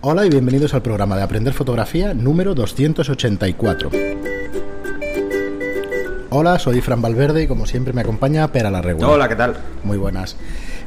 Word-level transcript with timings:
Hola 0.00 0.24
y 0.26 0.30
bienvenidos 0.30 0.74
al 0.74 0.82
programa 0.82 1.16
de 1.16 1.22
Aprender 1.22 1.52
Fotografía 1.52 2.14
número 2.14 2.54
284. 2.54 3.90
Hola, 6.30 6.58
soy 6.58 6.80
Fran 6.80 7.02
Valverde 7.02 7.42
y 7.44 7.46
como 7.46 7.66
siempre 7.66 7.92
me 7.92 8.02
acompaña 8.02 8.46
Pera 8.52 8.70
la 8.70 8.80
Regular. 8.82 9.10
Hola, 9.10 9.28
¿qué 9.28 9.36
tal? 9.36 9.56
Muy 9.82 9.96
buenas. 9.96 10.36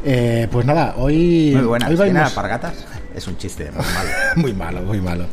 Eh, 0.05 0.47
pues 0.51 0.65
nada, 0.65 0.95
hoy... 0.97 1.51
Muy 1.55 1.65
buenas. 1.65 1.89
hoy 1.89 1.95
¿Tiene 1.97 2.13
vamos- 2.13 2.29
alpargatas? 2.29 2.85
Es 3.15 3.27
un 3.27 3.37
chiste 3.37 3.65
muy 3.71 3.83
malo. 3.93 4.09
muy 4.35 4.53
malo, 4.53 4.81
muy 4.81 5.01
malo. 5.01 5.25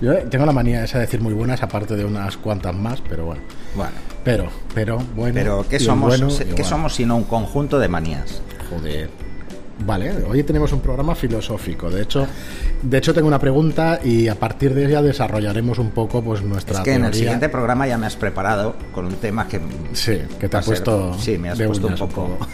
Yo 0.00 0.12
eh, 0.12 0.26
tengo 0.30 0.44
la 0.46 0.52
manía 0.52 0.84
esa 0.84 0.98
de 0.98 1.06
decir 1.06 1.20
muy 1.20 1.32
buenas, 1.34 1.62
aparte 1.62 1.96
de 1.96 2.04
unas 2.04 2.36
cuantas 2.36 2.74
más, 2.74 3.00
pero 3.08 3.26
bueno. 3.26 3.42
Bueno, 3.74 3.92
Pero, 4.22 4.48
pero, 4.74 4.98
bueno. 5.16 5.34
pero 5.34 5.66
¿qué 5.68 5.80
somos, 5.80 6.08
bueno. 6.20 6.28
¿qué 6.54 6.64
somos 6.64 6.94
sino 6.94 7.16
un 7.16 7.24
conjunto 7.24 7.78
de 7.78 7.88
manías? 7.88 8.40
Joder. 8.70 9.08
Vale, 9.80 10.12
hoy 10.28 10.42
tenemos 10.44 10.72
un 10.72 10.80
programa 10.80 11.14
filosófico. 11.14 11.90
De 11.90 12.02
hecho, 12.02 12.26
de 12.82 12.98
hecho 12.98 13.12
tengo 13.12 13.26
una 13.26 13.38
pregunta 13.40 13.98
y 14.02 14.28
a 14.28 14.36
partir 14.36 14.72
de 14.72 14.86
ella 14.86 15.02
desarrollaremos 15.02 15.78
un 15.78 15.90
poco 15.90 16.22
pues 16.22 16.42
nuestra 16.42 16.78
Es 16.78 16.84
que 16.84 16.94
en 16.94 17.04
el 17.04 17.14
siguiente 17.14 17.48
programa 17.48 17.86
ya 17.86 17.98
me 17.98 18.06
has 18.06 18.16
preparado 18.16 18.76
con 18.92 19.06
un 19.06 19.14
tema 19.16 19.48
que... 19.48 19.60
Sí, 19.92 20.18
que 20.38 20.48
te 20.48 20.56
va 20.56 20.58
ha 20.58 20.60
a 20.60 20.62
ser- 20.62 20.64
puesto 20.84 21.14
Sí, 21.18 21.38
me 21.38 21.50
has 21.50 21.60
puesto 21.60 21.88
un 21.88 21.96
poco. 21.96 22.38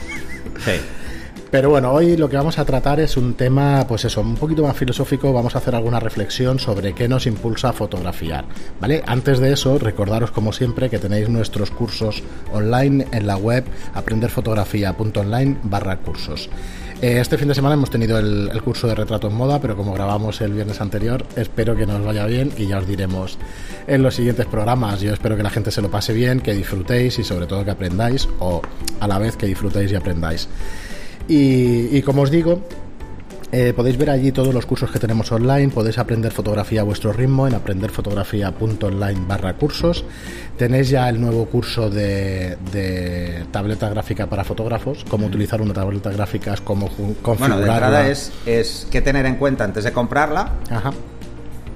Sí. 0.64 0.72
Pero 1.50 1.68
bueno, 1.70 1.90
hoy 1.90 2.16
lo 2.16 2.28
que 2.28 2.36
vamos 2.36 2.58
a 2.60 2.64
tratar 2.64 3.00
es 3.00 3.16
un 3.16 3.34
tema, 3.34 3.84
pues 3.88 4.04
eso, 4.04 4.20
un 4.20 4.36
poquito 4.36 4.62
más 4.62 4.76
filosófico. 4.76 5.32
Vamos 5.32 5.54
a 5.56 5.58
hacer 5.58 5.74
alguna 5.74 5.98
reflexión 5.98 6.60
sobre 6.60 6.92
qué 6.92 7.08
nos 7.08 7.26
impulsa 7.26 7.70
a 7.70 7.72
fotografiar. 7.72 8.44
¿Vale? 8.80 9.02
Antes 9.04 9.40
de 9.40 9.52
eso, 9.52 9.76
recordaros 9.78 10.30
como 10.30 10.52
siempre 10.52 10.88
que 10.88 10.98
tenéis 11.00 11.28
nuestros 11.28 11.72
cursos 11.72 12.22
online 12.52 13.06
en 13.10 13.26
la 13.26 13.36
web 13.36 13.64
aprenderfotografía.online 13.94 15.56
barra 15.64 15.96
cursos. 15.96 16.48
Eh, 17.02 17.18
Este 17.18 17.38
fin 17.38 17.48
de 17.48 17.54
semana 17.54 17.74
hemos 17.74 17.88
tenido 17.88 18.18
el, 18.18 18.50
curso 18.62 18.86
de 18.86 18.94
retrato 18.94 19.28
en 19.28 19.34
moda, 19.34 19.58
pero 19.58 19.74
como 19.74 19.94
grabamos 19.94 20.40
el 20.42 20.52
viernes 20.52 20.80
anterior, 20.82 21.24
espero 21.34 21.74
que 21.74 21.86
nos 21.86 22.04
vaya 22.04 22.26
bien 22.26 22.52
y 22.58 22.66
ya 22.66 22.78
os 22.78 22.86
diremos 22.86 23.38
en 23.86 24.02
los 24.02 24.14
siguientes 24.14 24.44
programas. 24.46 25.00
Yo 25.00 25.14
espero 25.14 25.34
que 25.36 25.42
la 25.42 25.50
gente 25.50 25.70
se 25.70 25.80
lo 25.80 25.90
pase 25.90 26.12
bien, 26.12 26.40
que 26.40 26.52
disfrutéis 26.52 27.18
y 27.18 27.24
sobre 27.24 27.46
todo 27.46 27.64
que 27.64 27.70
aprendáis, 27.70 28.28
o 28.38 28.60
a 29.00 29.08
la 29.08 29.18
vez 29.18 29.36
que 29.36 29.46
disfrutéis 29.46 29.90
y 29.92 29.94
aprendáis. 29.94 30.48
Y 31.26 32.02
como 32.02 32.22
os 32.22 32.30
digo, 32.30 32.60
eh, 33.52 33.72
podéis 33.74 33.96
ver 33.98 34.10
allí 34.10 34.30
todos 34.32 34.54
los 34.54 34.64
cursos 34.66 34.90
que 34.90 34.98
tenemos 34.98 35.30
online, 35.32 35.68
podéis 35.70 35.98
aprender 35.98 36.30
fotografía 36.32 36.82
a 36.82 36.84
vuestro 36.84 37.12
ritmo 37.12 37.46
en 37.48 37.54
aprenderfotografía.online 37.54 39.20
barra 39.26 39.54
cursos. 39.54 40.04
Tenéis 40.56 40.90
ya 40.90 41.08
el 41.08 41.20
nuevo 41.20 41.46
curso 41.46 41.90
de, 41.90 42.56
de 42.72 43.44
tableta 43.50 43.88
gráfica 43.88 44.26
para 44.28 44.44
fotógrafos, 44.44 45.04
cómo 45.08 45.26
utilizar 45.26 45.60
una 45.60 45.72
tableta 45.72 46.10
gráfica, 46.10 46.54
cómo 46.62 46.88
configurarla. 46.88 47.38
Bueno, 47.38 47.56
de 47.58 47.66
entrada 47.70 48.08
es, 48.08 48.32
es 48.46 48.86
qué 48.90 49.00
tener 49.00 49.26
en 49.26 49.36
cuenta 49.36 49.64
antes 49.64 49.84
de 49.84 49.92
comprarla 49.92 50.52
Ajá. 50.70 50.92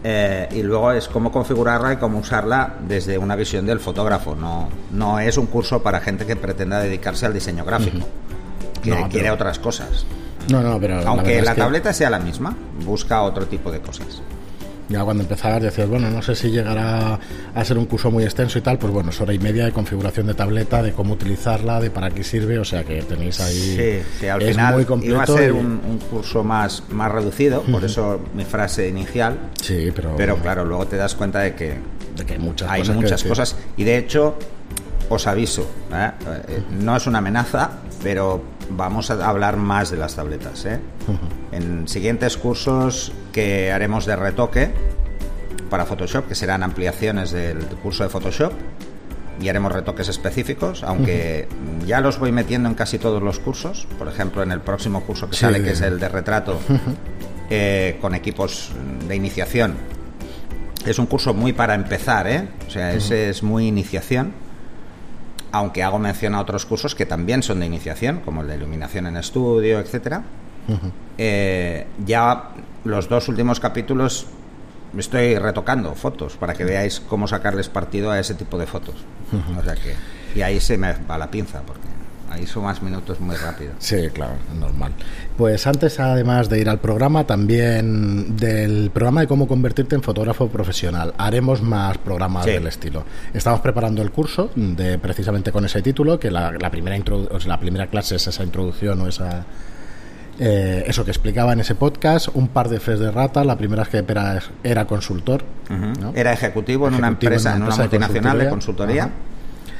eh, 0.05 0.49
y 0.53 0.63
luego 0.63 0.93
es 0.93 1.09
cómo 1.09 1.33
configurarla 1.33 1.95
y 1.95 1.97
cómo 1.97 2.19
usarla 2.19 2.75
desde 2.87 3.19
una 3.19 3.37
visión 3.37 3.67
del 3.67 3.81
fotógrafo. 3.81 4.35
No, 4.37 4.69
no 4.93 5.19
es 5.19 5.37
un 5.39 5.47
curso 5.47 5.83
para 5.83 6.01
gente 6.01 6.27
que 6.27 6.37
pretenda 6.37 6.79
dedicarse 6.81 7.27
al 7.27 7.33
diseño 7.35 7.65
gráfico, 7.65 8.07
que 8.83 8.91
No, 8.91 8.97
pero- 8.97 9.09
quiere 9.09 9.31
otras 9.31 9.59
cosas. 9.59 10.05
No, 10.49 10.61
no, 10.63 10.79
pero 10.81 11.01
Aunque 11.07 11.41
la, 11.43 11.51
es 11.51 11.55
que 11.57 11.61
tableta 11.61 11.93
sea 11.93 12.11
la 12.11 12.19
misma, 12.19 12.55
busca 12.85 13.23
otro 13.23 13.47
tipo 13.47 13.71
de 13.73 13.81
cosas. 13.81 14.21
Ya 14.87 15.03
cuando 15.03 15.23
empezabas 15.23 15.63
decías, 15.63 15.89
bueno, 15.89 16.11
no 16.11 16.21
sé 16.21 16.35
si 16.35 16.51
llegará 16.51 17.19
a 17.55 17.65
ser 17.65 17.79
un 17.79 17.87
curso 17.87 18.11
muy 18.11 18.23
extenso 18.25 18.59
y 18.59 18.61
tal, 18.61 18.77
pues 18.79 18.93
bueno, 18.93 19.09
es 19.11 19.19
hora 19.19 19.33
y 19.33 19.39
media 19.39 19.65
de 19.65 19.73
configuración 19.73 20.27
de 20.27 20.35
tableta, 20.35 20.83
de 20.83 20.93
cómo 20.93 21.15
utilizarla, 21.15 21.81
de 21.81 21.91
para 21.91 22.11
qué 22.11 22.23
sirve, 22.23 22.59
o 22.59 22.67
sea 22.67 22.85
que 22.85 23.01
tenéis 23.01 23.41
ahí... 23.41 23.55
Sí, 23.55 24.03
sí, 24.21 24.29
al 24.29 24.43
es 24.43 24.51
final 24.51 24.75
muy 24.75 24.85
completo 24.85 25.15
iba 25.15 25.23
a 25.23 25.27
ser 25.27 25.49
y- 25.49 25.53
un, 25.53 25.81
un 25.89 25.99
curso 26.11 26.45
más, 26.45 26.83
más 26.91 27.11
reducido, 27.11 27.63
por 27.63 27.83
eso 27.83 28.21
mi 28.35 28.45
frase 28.45 28.87
inicial, 28.87 29.39
Sí, 29.63 29.91
pero... 29.97 30.17
pero 30.17 30.37
claro, 30.37 30.67
luego 30.67 30.87
te 30.87 30.99
das 30.99 31.15
cuenta 31.15 31.41
de 31.41 31.55
que 31.55 31.75
de 32.15 32.25
que 32.27 32.35
hay 32.35 32.39
muchas 32.39 32.71
hay 32.71 32.83
cosas 32.83 32.95
muchas 32.97 33.25
cosas. 33.25 33.57
Y 33.79 33.85
de 33.85 33.97
hecho 33.97 34.37
os 35.09 35.27
aviso, 35.27 35.67
¿eh? 35.95 36.11
Eh, 36.49 36.63
no 36.81 36.95
es 36.97 37.07
una 37.07 37.19
amenaza, 37.19 37.71
pero 38.03 38.43
vamos 38.71 39.11
a 39.11 39.29
hablar 39.29 39.57
más 39.57 39.91
de 39.91 39.97
las 39.97 40.17
tabletas. 40.17 40.65
¿eh? 40.65 40.81
En 41.53 41.89
siguientes 41.89 42.37
cursos 42.37 43.13
que 43.33 43.73
haremos 43.73 44.07
de 44.07 44.17
retoque 44.17 44.71
para 45.71 45.87
Photoshop, 45.87 46.29
que 46.29 46.35
serán 46.35 46.63
ampliaciones 46.63 47.33
del 47.33 47.59
curso 47.83 48.05
de 48.05 48.11
Photoshop, 48.11 48.53
y 49.41 49.49
haremos 49.49 49.73
retoques 49.73 50.09
específicos, 50.09 50.85
aunque 50.85 51.49
ya 51.87 52.01
los 52.01 52.19
voy 52.19 52.31
metiendo 52.31 52.69
en 52.69 52.75
casi 52.75 52.99
todos 52.99 53.23
los 53.23 53.41
cursos. 53.41 53.87
Por 53.99 54.09
ejemplo, 54.09 54.43
en 54.43 54.53
el 54.53 54.61
próximo 54.61 55.03
curso 55.03 55.29
que 55.29 55.35
Sí, 55.35 55.41
sale, 55.41 55.63
que 55.63 55.73
es 55.73 55.81
el 55.81 55.99
de 55.99 56.09
retrato, 56.09 56.61
eh, 57.51 57.99
con 58.01 58.15
equipos 58.15 58.71
de 59.09 59.17
iniciación. 59.17 59.75
Es 60.87 60.99
un 60.99 61.07
curso 61.07 61.35
muy 61.35 61.53
para 61.53 61.75
empezar, 61.75 62.27
¿eh? 62.29 62.49
O 62.69 62.71
sea, 62.71 62.93
ese 62.93 63.29
es 63.31 63.43
muy 63.43 63.67
iniciación. 63.67 64.33
Aunque 65.55 65.85
hago 65.85 66.01
mención 66.01 66.35
a 66.35 66.41
otros 66.41 66.67
cursos 66.67 66.97
que 66.97 67.07
también 67.07 67.45
son 67.45 67.61
de 67.61 67.67
iniciación, 67.67 68.23
como 68.25 68.43
el 68.43 68.49
de 68.49 68.57
iluminación 68.57 69.07
en 69.07 69.17
estudio, 69.17 69.79
etcétera. 69.79 70.25
Eh, 71.17 71.87
ya 72.05 72.51
los 72.83 73.09
dos 73.09 73.29
últimos 73.29 73.61
capítulos 73.61 74.27
estoy 74.99 75.39
retocando 75.39 75.95
fotos 75.95 76.37
para 76.37 76.55
que 76.55 76.65
veáis 76.65 76.99
cómo 76.99 77.29
sacarles 77.29 77.69
partido 77.69 78.11
a 78.11 78.19
ese 78.19 78.35
tipo 78.35 78.59
de 78.59 78.67
fotos. 78.67 78.97
O 79.57 79.63
sea 79.63 79.77
que 79.77 79.95
y 80.35 80.43
ahí 80.43 80.59
se 80.59 80.77
me 80.77 80.93
va 81.09 81.19
la 81.19 81.31
pinza 81.31 81.63
porque 81.63 81.87
ahí 82.35 82.47
son 82.47 82.65
más 82.65 82.83
minutos 82.83 83.19
muy 83.21 83.37
rápido. 83.37 83.73
Sí, 83.79 84.09
claro, 84.13 84.35
normal. 84.59 84.93
Pues 85.37 85.67
antes, 85.67 85.99
además 86.01 86.49
de 86.49 86.61
ir 86.61 86.69
al 86.69 86.79
programa, 86.79 87.25
también 87.25 88.37
del 88.37 88.91
programa 88.93 89.23
de 89.23 89.27
cómo 89.27 89.49
convertirte 89.49 89.95
en 89.95 90.03
fotógrafo 90.03 90.49
profesional, 90.49 91.15
haremos 91.19 91.63
más 91.63 91.99
programas 91.99 92.45
Sí. 92.45 92.51
del 92.53 92.67
estilo. 92.67 93.05
Estamos 93.33 93.61
preparando 93.61 94.03
el 94.03 94.11
curso 94.11 94.51
de 94.55 94.99
precisamente 94.99 95.51
con 95.53 95.65
ese 95.65 95.81
título, 95.83 96.19
que 96.21 96.31
la, 96.31 96.53
la 96.53 96.71
primera 96.71 96.97
introdu- 96.97 97.29
o 97.31 97.41
sea, 97.41 97.49
la 97.49 97.61
primera 97.61 97.87
clase 97.89 98.17
es 98.17 98.27
esa 98.27 98.45
introducción 98.45 99.01
o 99.01 99.09
esa 99.09 99.45
eh, 100.41 100.83
eso 100.89 101.05
que 101.05 101.13
explicaba 101.13 101.53
en 101.53 101.61
ese 101.61 101.77
podcast, 101.77 102.27
un 102.35 102.49
par 102.49 102.69
de 102.69 102.81
fes 102.81 102.99
de 102.99 103.11
rata, 103.13 103.45
la 103.45 103.57
primera 103.57 103.85
es 103.85 103.89
que 103.89 103.99
era, 103.99 104.41
era 104.65 104.85
consultor. 104.87 105.45
Era 106.15 106.33
ejecutivo 106.33 106.89
en 106.89 106.95
una 106.95 107.07
en 107.07 107.13
empresa, 107.13 107.55
en 107.55 107.63
una 107.63 107.77
de 107.77 107.83
multinacional 107.83 108.39
de 108.41 108.49
consultoría. 108.49 109.03
consultoría. 109.05 109.34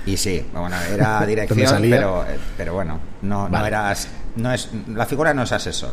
Y 0.07 0.17
sí, 0.17 0.45
bueno, 0.53 0.77
era 0.93 1.11
¿Dónde 1.21 1.27
dirección, 1.27 1.83
pero, 1.83 2.25
eh, 2.25 2.39
pero 2.57 2.75
bueno, 2.75 2.99
no, 3.23 3.49
no 3.49 3.67
eras, 3.67 4.09
no 4.37 4.53
es, 4.53 4.69
la 4.89 5.07
figura 5.07 5.33
no 5.35 5.43
es 5.45 5.53
asesor, 5.53 5.93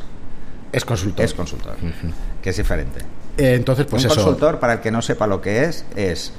es 0.71 0.83
consultor. 0.85 1.23
es 1.25 1.33
consultor, 1.33 1.75
que 2.41 2.49
es 2.49 2.57
diferente. 2.57 2.99
Eh, 3.37 3.53
entonces, 3.55 3.85
pues 3.89 4.03
un 4.05 4.11
eso. 4.11 4.21
consultor, 4.21 4.59
para 4.59 4.73
el 4.73 4.79
que 4.81 4.91
no 4.91 5.01
sepa 5.01 5.27
lo 5.27 5.39
que 5.41 5.63
es, 5.63 5.85
es 5.95 6.33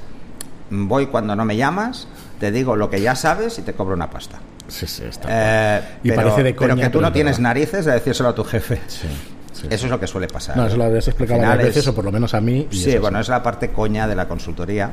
voy 0.69 1.07
cuando 1.07 1.35
no 1.35 1.45
me 1.45 1.55
llamas, 1.57 2.07
te 2.39 2.51
digo 2.51 2.75
lo 2.75 2.89
que 2.89 3.01
ya 3.01 3.15
sabes 3.15 3.57
y 3.59 3.63
te 3.63 3.73
cobro 3.73 3.95
una 3.95 4.09
pasta. 4.09 4.39
Sí, 4.67 4.87
sí, 4.87 5.03
está. 5.03 5.27
Eh, 5.29 5.81
Y 6.03 6.09
pero, 6.09 6.21
parece 6.23 6.43
de 6.43 6.53
pero 6.53 6.73
coña, 6.73 6.83
que 6.83 6.89
tú 6.89 6.99
pero 6.99 7.01
no 7.01 7.07
es 7.07 7.13
tienes 7.13 7.39
narices 7.39 7.85
de 7.85 7.91
decírselo 7.93 8.29
a 8.29 8.35
tu 8.35 8.43
jefe. 8.43 8.79
Sí, 8.87 9.07
sí. 9.53 9.67
Eso 9.69 9.85
es 9.85 9.91
lo 9.91 9.99
que 9.99 10.07
suele 10.07 10.27
pasar. 10.27 10.55
No, 10.55 10.65
eso 10.67 10.77
lo 10.77 10.85
habías 10.85 11.07
explicado 11.07 11.41
varias 11.41 11.57
veces, 11.67 11.77
es- 11.83 11.87
o 11.87 11.95
por 11.95 12.05
lo 12.05 12.11
menos 12.11 12.33
a 12.33 12.39
mí. 12.41 12.67
y 12.71 12.75
Sí, 12.75 12.91
es 12.91 13.01
bueno, 13.01 13.19
es 13.19 13.27
la 13.29 13.41
parte 13.43 13.71
coña 13.71 14.07
de 14.07 14.15
la 14.15 14.27
consultoría, 14.27 14.91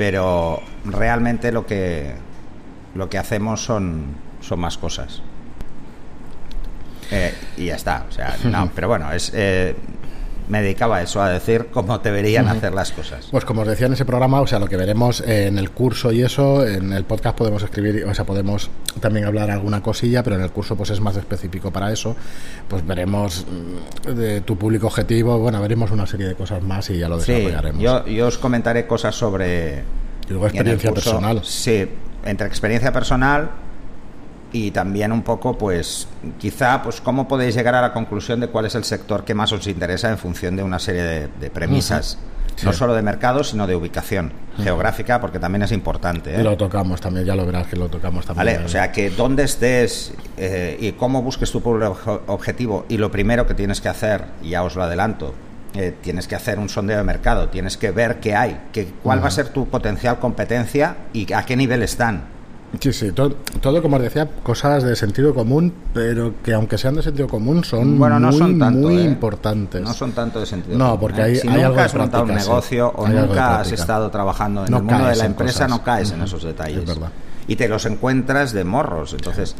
pero 0.00 0.62
realmente 0.86 1.52
lo 1.52 1.66
que 1.66 2.14
lo 2.94 3.10
que 3.10 3.18
hacemos 3.18 3.62
son 3.62 4.16
son 4.40 4.58
más 4.58 4.78
cosas. 4.78 5.20
Eh, 7.10 7.34
y 7.58 7.66
ya 7.66 7.74
está, 7.74 8.06
o 8.08 8.10
sea, 8.10 8.34
no, 8.44 8.70
pero 8.74 8.88
bueno, 8.88 9.12
es 9.12 9.30
eh, 9.34 9.76
me 10.50 10.60
dedicaba 10.62 10.96
a 10.96 11.02
eso, 11.02 11.22
a 11.22 11.30
decir 11.30 11.68
cómo 11.70 11.98
deberían 11.98 12.48
hacer 12.48 12.74
las 12.74 12.90
cosas. 12.92 13.28
Pues 13.30 13.44
como 13.44 13.62
os 13.62 13.68
decía 13.68 13.86
en 13.86 13.92
ese 13.92 14.04
programa, 14.04 14.40
o 14.40 14.46
sea, 14.46 14.58
lo 14.58 14.66
que 14.66 14.76
veremos 14.76 15.20
en 15.20 15.56
el 15.58 15.70
curso 15.70 16.10
y 16.12 16.22
eso, 16.22 16.66
en 16.66 16.92
el 16.92 17.04
podcast 17.04 17.38
podemos 17.38 17.62
escribir, 17.62 18.04
o 18.04 18.12
sea, 18.14 18.24
podemos 18.26 18.68
también 19.00 19.24
hablar 19.26 19.50
alguna 19.50 19.80
cosilla, 19.82 20.22
pero 20.24 20.34
en 20.36 20.42
el 20.42 20.50
curso 20.50 20.76
pues 20.76 20.90
es 20.90 21.00
más 21.00 21.16
específico 21.16 21.70
para 21.70 21.92
eso. 21.92 22.16
Pues 22.68 22.84
veremos 22.86 23.46
mm, 23.48 24.10
de 24.10 24.40
tu 24.40 24.58
público 24.58 24.88
objetivo, 24.88 25.38
bueno, 25.38 25.60
veremos 25.62 25.90
una 25.92 26.06
serie 26.06 26.26
de 26.26 26.34
cosas 26.34 26.62
más 26.62 26.90
y 26.90 26.98
ya 26.98 27.08
lo 27.08 27.20
Sí, 27.20 27.32
desarrollaremos. 27.32 27.80
yo, 27.82 28.06
yo 28.06 28.26
os 28.26 28.36
comentaré 28.36 28.86
cosas 28.86 29.14
sobre 29.14 29.84
Y 30.26 30.30
luego 30.30 30.46
experiencia 30.48 30.90
curso- 30.90 31.10
personal. 31.12 31.40
Sí, 31.44 31.88
entre 32.24 32.46
experiencia 32.48 32.92
personal 32.92 33.50
y 34.52 34.70
también 34.70 35.12
un 35.12 35.22
poco, 35.22 35.56
pues, 35.56 36.08
quizá, 36.38 36.82
pues, 36.82 37.00
cómo 37.00 37.28
podéis 37.28 37.54
llegar 37.54 37.74
a 37.74 37.80
la 37.82 37.92
conclusión 37.92 38.40
de 38.40 38.48
cuál 38.48 38.66
es 38.66 38.74
el 38.74 38.84
sector 38.84 39.24
que 39.24 39.34
más 39.34 39.52
os 39.52 39.66
interesa 39.66 40.10
en 40.10 40.18
función 40.18 40.56
de 40.56 40.62
una 40.62 40.78
serie 40.78 41.02
de, 41.02 41.28
de 41.28 41.50
premisas. 41.50 42.18
Sí. 42.56 42.66
No 42.66 42.72
solo 42.74 42.92
de 42.94 43.00
mercado, 43.00 43.42
sino 43.42 43.66
de 43.66 43.74
ubicación 43.74 44.32
geográfica, 44.62 45.18
porque 45.18 45.38
también 45.38 45.62
es 45.62 45.72
importante. 45.72 46.34
¿eh? 46.36 46.40
Y 46.40 46.42
lo 46.42 46.56
tocamos 46.58 47.00
también, 47.00 47.24
ya 47.24 47.34
lo 47.34 47.46
verás 47.46 47.66
que 47.68 47.76
lo 47.76 47.88
tocamos 47.88 48.26
también. 48.26 48.54
¿Vale? 48.56 48.66
O 48.66 48.68
sea, 48.68 48.92
que 48.92 49.08
dónde 49.08 49.44
estés 49.44 50.12
eh, 50.36 50.76
y 50.78 50.92
cómo 50.92 51.22
busques 51.22 51.50
tu 51.50 51.62
público 51.62 51.96
obje- 51.96 52.20
objetivo 52.26 52.84
y 52.90 52.98
lo 52.98 53.10
primero 53.10 53.46
que 53.46 53.54
tienes 53.54 53.80
que 53.80 53.88
hacer, 53.88 54.24
y 54.42 54.50
ya 54.50 54.62
os 54.62 54.74
lo 54.76 54.82
adelanto, 54.82 55.32
eh, 55.74 55.94
tienes 56.02 56.26
que 56.28 56.34
hacer 56.34 56.58
un 56.58 56.68
sondeo 56.68 56.98
de 56.98 57.04
mercado, 57.04 57.48
tienes 57.48 57.78
que 57.78 57.92
ver 57.92 58.20
qué 58.20 58.34
hay, 58.34 58.60
que, 58.72 58.86
cuál 59.02 59.22
va 59.22 59.28
a 59.28 59.30
ser 59.30 59.48
tu 59.50 59.66
potencial 59.68 60.18
competencia 60.18 60.96
y 61.14 61.32
a 61.32 61.46
qué 61.46 61.56
nivel 61.56 61.82
están. 61.82 62.24
Sí, 62.78 62.92
sí, 62.92 63.10
todo, 63.10 63.30
todo, 63.60 63.82
como 63.82 63.96
os 63.96 64.02
decía, 64.02 64.28
cosas 64.44 64.84
de 64.84 64.94
sentido 64.94 65.34
común, 65.34 65.72
pero 65.92 66.34
que 66.42 66.52
aunque 66.54 66.78
sean 66.78 66.94
de 66.94 67.02
sentido 67.02 67.26
común 67.26 67.64
son, 67.64 67.98
bueno, 67.98 68.20
no 68.20 68.28
muy, 68.28 68.38
son 68.38 68.58
tanto, 68.60 68.88
muy 68.88 68.98
¿eh? 68.98 69.02
importantes. 69.04 69.80
No 69.82 69.92
son 69.92 70.12
tanto 70.12 70.38
de 70.38 70.46
sentido 70.46 70.78
No, 70.78 70.84
común, 70.90 71.00
porque 71.00 71.20
¿eh? 71.20 71.24
hay- 71.24 71.36
si 71.36 71.48
hay 71.48 71.54
nunca 71.54 71.66
algo 71.66 71.80
has 71.80 71.94
montado 71.96 72.22
un 72.22 72.28
sí. 72.30 72.34
negocio 72.36 72.92
o 72.94 73.06
Hay 73.06 73.14
nunca 73.14 73.60
has 73.60 73.72
estado 73.72 74.08
trabajando 74.10 74.64
en 74.64 74.70
No 74.70 74.76
el 74.78 74.82
mundo 74.84 75.04
de 75.08 75.16
la 75.16 75.24
empresa, 75.24 75.64
cosas. 75.64 75.68
no 75.70 75.82
caes 75.82 76.12
en 76.12 76.22
esos 76.22 76.44
detalles. 76.44 76.78
Es 76.78 76.86
verdad. 76.86 77.10
Y 77.48 77.56
te 77.56 77.68
los 77.68 77.84
encuentras 77.86 78.52
de 78.52 78.62
morros. 78.62 79.14
Entonces, 79.14 79.56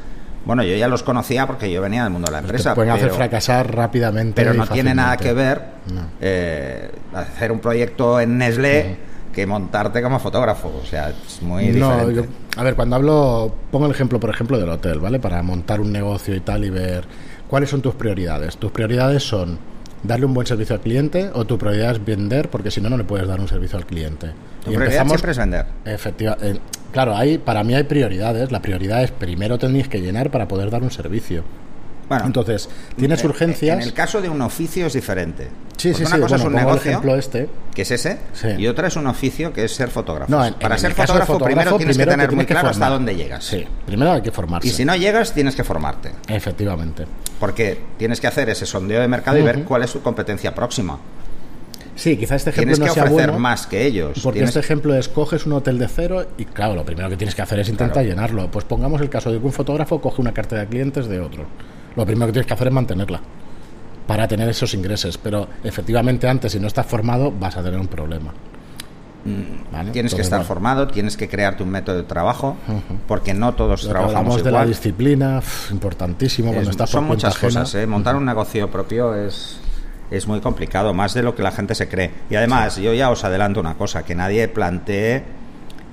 bueno, 0.47 0.63
yo 0.63 0.77
ya 0.77 0.87
los 0.87 1.03
conocía 1.03 1.49
porque 1.49 1.71
yo 1.71 1.83
venía 1.83 2.05
del 2.05 2.13
mundo 2.13 2.27
de 2.27 2.33
la 2.33 2.39
Te 2.39 2.45
empresa. 2.47 2.75
pueden 2.77 2.93
hacer 2.93 3.11
fracasar 3.11 3.75
rápidamente. 3.75 4.41
pero 4.41 4.55
no 4.55 4.69
tiene 4.69 4.95
nada 4.95 5.17
que 5.17 5.33
ver 5.33 5.61
No. 5.93 6.03
eh, 6.21 6.91
hacer 7.13 7.51
un 7.51 7.59
proyecto 7.59 8.21
en 8.21 8.39
Nestlé 8.39 9.10
que 9.41 9.47
montarte 9.47 10.03
como 10.03 10.19
fotógrafo. 10.19 10.73
O 10.83 10.87
sea, 10.87 11.11
es 11.11 11.43
muy 11.43 11.67
No, 11.69 11.91
diferente. 12.05 12.15
yo- 12.15 12.61
a 12.61 12.63
ver, 12.65 12.75
cuando 12.75 12.97
hablo, 12.97 13.55
pongo 13.71 13.87
el 13.87 13.93
ejemplo, 13.93 14.21
por 14.21 14.31
ejemplo, 14.31 14.59
del 14.59 14.69
hotel, 14.69 14.99
¿vale? 15.01 15.19
Para 15.21 15.43
montar 15.43 15.81
un 15.81 15.91
negocio 15.93 16.35
y 16.35 16.41
tal 16.41 16.65
y 16.65 16.71
ver 16.71 17.05
cuáles 17.49 17.71
son 17.71 17.81
tus 17.83 17.95
prioridades. 17.95 18.57
Tus 18.57 18.71
prioridades 18.71 19.23
son 19.23 19.59
darle 20.03 20.25
un 20.27 20.33
buen 20.35 20.47
servicio 20.47 20.75
al 20.75 20.81
cliente 20.81 21.31
o 21.35 21.45
tu 21.45 21.59
prioridad 21.59 21.93
es 21.93 22.05
vender 22.05 22.49
porque 22.49 22.71
si 22.71 22.81
no, 22.81 22.89
no 22.89 22.97
le 22.97 23.05
puedes 23.05 23.27
dar 23.29 23.39
un 23.41 23.49
servicio 23.49 23.77
al 23.79 23.87
cliente. 23.87 24.29
Tu 24.65 24.73
prioridad 24.73 25.07
siempre 25.07 25.33
es 25.33 25.39
vender. 25.39 25.67
Efectiva, 25.85 26.37
eh, 26.43 26.59
claro, 26.93 27.17
hay, 27.17 27.39
para 27.39 27.63
mí 27.65 27.75
hay 27.75 27.85
prioridades. 27.85 28.51
La 28.53 28.63
prioridad 28.63 29.03
es 29.03 29.11
primero 29.11 29.59
tenéis 29.59 29.89
que 29.89 30.01
llenar 30.01 30.31
para 30.31 30.49
poder 30.49 30.71
dar 30.71 30.83
un 30.83 30.91
servicio. 30.91 31.43
Bueno, 32.11 32.27
Entonces, 32.27 32.69
tienes 32.97 33.23
urgencias. 33.25 33.77
En 33.79 33.83
el 33.83 33.95
caso 33.95 34.21
de 34.21 34.29
un 34.29 34.43
oficio 34.43 34.87
es 34.87 34.93
diferente. 34.93 35.49
Sí, 35.77 35.95
sí, 35.95 36.03
una 36.03 36.17
sí. 36.17 36.21
cosa 36.21 36.35
bueno, 36.37 36.37
es 36.37 36.45
un 36.45 36.53
negocio, 36.55 36.91
ejemplo 36.91 37.15
este. 37.17 37.49
que 37.73 37.83
es 37.83 37.91
ese, 37.93 38.19
Sí. 38.35 38.49
y 38.59 38.67
otra 38.67 38.89
es 38.89 38.97
un 38.97 39.07
oficio 39.07 39.53
que 39.53 39.65
es 39.65 39.73
ser 39.75 39.89
fotógrafo. 39.91 40.31
No, 40.31 40.39
Para 40.59 40.77
ser 40.77 40.93
fotógrafo, 40.93 41.39
primero 41.39 41.77
tienes 41.77 41.97
primero 41.97 42.11
que 42.11 42.17
te 42.17 42.23
tener 42.27 42.37
muy 42.37 42.45
tienes 42.45 42.47
claro 42.62 42.69
hasta 42.69 42.89
dónde 42.91 43.15
llegas. 43.15 43.45
Sí, 43.45 43.65
primero 43.87 44.11
hay 44.12 44.21
que 44.23 44.33
formarse. 44.33 44.67
Y 44.69 44.73
si 44.73 44.85
no 44.85 44.95
llegas, 44.97 45.33
tienes 45.33 45.55
que 45.55 45.62
formarte. 45.65 46.11
Efectivamente. 46.29 47.07
Porque 47.39 47.81
tienes 47.97 48.21
que 48.21 48.27
hacer 48.27 48.51
ese 48.51 48.67
sondeo 48.67 49.01
de 49.01 49.06
mercado 49.09 49.39
y 49.39 49.43
ver 49.43 49.63
cuál 49.63 49.85
es 49.85 49.93
tu 49.93 50.03
competencia 50.03 50.53
próxima. 50.53 50.99
Sí, 51.95 52.17
quizá 52.17 52.35
este 52.35 52.51
ejemplo 52.51 52.75
Tienes 52.75 52.79
no 52.81 52.87
que 52.87 52.91
sea 52.93 53.03
ofrecer 53.05 53.27
bueno. 53.29 53.39
más 53.41 53.67
que 53.67 53.87
ellos. 53.87 54.19
Porque 54.23 54.39
Tienes- 54.41 54.49
este 54.51 54.61
ejemplo 54.61 54.95
es 54.97 55.09
coges 55.09 55.47
un 55.47 55.53
hotel 55.53 55.79
de 55.79 55.87
cero 55.87 56.27
y 56.39 56.45
claro, 56.47 56.75
lo 56.75 56.85
primero 56.85 57.09
que 57.09 57.17
tienes 57.17 57.35
que 57.35 57.43
hacer 57.43 57.61
es 57.61 57.69
intentar 57.69 57.93
Claro. 58.03 58.09
llenarlo. 58.09 58.51
Pues 58.51 58.65
pongamos 58.65 59.01
el 59.01 59.09
caso 59.11 59.31
de 59.31 59.39
que 59.39 59.47
un 59.47 59.53
fotógrafo 59.53 60.01
coge 60.01 60.21
una 60.21 60.33
cartera 60.33 60.63
de 60.63 60.67
clientes 60.69 61.06
de 61.09 61.21
otro. 61.21 61.47
Lo 61.97 62.07
primero 62.07 62.27
que 62.27 62.33
tienes 62.33 62.47
que 62.47 62.55
hacer 62.55 62.69
es 62.69 62.73
mantenerla 62.75 63.21
para 64.07 64.27
tener 64.27 64.49
esos 64.49 64.75
ingresos. 64.75 65.19
Pero 65.19 65.49
efectivamente 65.65 66.29
antes, 66.29 66.53
si 66.53 66.61
no 66.61 66.67
estás 66.67 66.87
formado, 66.87 67.31
vas 67.33 67.57
a 67.57 67.63
tener 67.63 67.79
un 67.79 67.89
problema. 67.89 68.33
¿Vale? 69.71 69.91
Mm, 69.91 69.93
Tienes 69.93 70.15
que 70.15 70.23
estar 70.23 70.39
bueno, 70.39 70.49
formado, 70.49 70.87
tienes 70.89 71.17
que 71.17 71.29
crearte 71.29 71.63
un 71.63 71.69
método 71.69 71.97
de 71.97 72.03
trabajo, 72.05 72.57
porque 73.07 73.35
no 73.35 73.55
todos 73.55 73.85
lo 73.85 73.91
trabajamos 73.91 74.17
hablamos 74.17 74.45
de 74.45 74.51
la 74.51 74.65
disciplina, 74.65 75.43
importantísimo 75.71 76.53
cuando 76.53 76.71
estás 76.71 76.89
son 76.89 77.07
por 77.07 77.17
muchas 77.17 77.37
cosas, 77.37 77.75
¿eh? 77.75 77.87
Montar 77.87 78.17
un 78.17 78.25
negocio 78.25 78.71
propio 78.71 79.15
es, 79.15 79.61
es 80.11 80.27
muy 80.27 80.41
complicado, 80.41 80.95
más 80.95 81.13
de 81.13 81.23
lo 81.23 81.35
que 81.35 81.43
la 81.43 81.51
gente 81.53 81.75
se 81.75 81.87
cree. 81.87 82.11
Y 82.31 82.35
además, 82.37 82.77
yo 82.77 82.95
ya 82.95 83.11
os 83.11 83.23
adelanto 83.23 83.61
una 83.61 83.75
cosa, 83.75 84.05
que 84.05 84.15
nadie 84.15 84.49
plantee... 84.49 85.23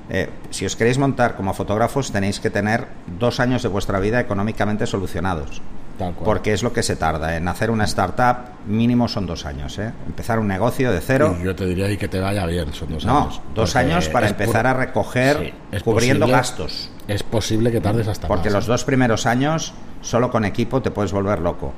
eh, 0.09 0.29
si 0.51 0.65
os 0.65 0.77
queréis 0.77 0.97
montar 0.97 1.35
como 1.35 1.53
fotógrafos, 1.53 2.13
tenéis 2.13 2.39
que 2.39 2.49
tener 2.49 2.87
dos 3.19 3.41
años 3.41 3.61
de 3.61 3.67
vuestra 3.67 3.99
vida 3.99 4.21
económicamente 4.21 4.87
solucionados. 4.87 5.61
Tal 5.97 6.13
cual. 6.13 6.25
Porque 6.25 6.53
es 6.53 6.61
lo 6.61 6.71
que 6.73 6.83
se 6.83 6.95
tarda. 6.95 7.35
En 7.37 7.47
hacer 7.47 7.71
una 7.71 7.85
startup, 7.85 8.49
mínimo 8.67 9.07
son 9.07 9.25
dos 9.25 9.45
años. 9.45 9.77
¿eh? 9.79 9.91
Empezar 10.05 10.37
un 10.39 10.47
negocio 10.47 10.91
de 10.91 11.01
cero. 11.01 11.35
Y 11.41 11.45
yo 11.45 11.55
te 11.55 11.65
diría 11.65 11.85
ahí 11.87 11.97
que 11.97 12.07
te 12.07 12.19
vaya 12.19 12.45
bien, 12.45 12.71
son 12.73 12.89
dos 12.93 13.03
No, 13.05 13.19
años. 13.23 13.41
dos 13.55 13.73
Porque 13.73 13.85
años 13.91 14.09
para 14.09 14.27
empezar 14.29 14.61
por- 14.63 14.67
a 14.67 14.73
recoger 14.73 15.53
Sí, 15.71 15.79
cubriendo 15.83 16.25
posible- 16.25 16.37
gastos. 16.37 16.91
Es 17.07 17.23
posible 17.23 17.71
que 17.71 17.81
tardes 17.81 18.07
hasta 18.07 18.27
Porque 18.27 18.49
más. 18.49 18.53
los 18.53 18.65
¿eh? 18.65 18.67
dos 18.67 18.83
primeros 18.83 19.25
años, 19.25 19.73
solo 20.01 20.29
con 20.29 20.45
equipo, 20.45 20.81
te 20.81 20.91
puedes 20.91 21.11
volver 21.11 21.39
loco 21.39 21.73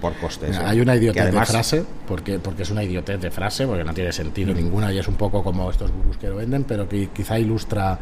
por 0.00 0.14
costes. 0.14 0.50
Mira, 0.50 0.62
¿eh? 0.62 0.66
Hay 0.70 0.80
una 0.80 0.96
idiotez 0.96 1.22
además- 1.22 1.48
de 1.48 1.52
frase, 1.54 1.84
porque, 2.08 2.38
porque 2.40 2.62
es 2.62 2.70
una 2.70 2.82
idiotez 2.82 3.20
de 3.20 3.30
frase, 3.30 3.66
porque 3.66 3.84
no 3.84 3.92
tiene 3.94 4.10
sentido 4.12 4.52
ninguna 4.54 4.92
y 4.92 4.98
es 4.98 5.06
un 5.06 5.14
poco 5.16 5.44
como 5.44 5.70
estos 5.70 5.92
gurús 5.92 6.16
que 6.16 6.26
lo 6.28 6.36
venden, 6.36 6.64
pero 6.64 6.88
que 6.88 7.08
quizá 7.14 7.38
ilustra. 7.38 7.98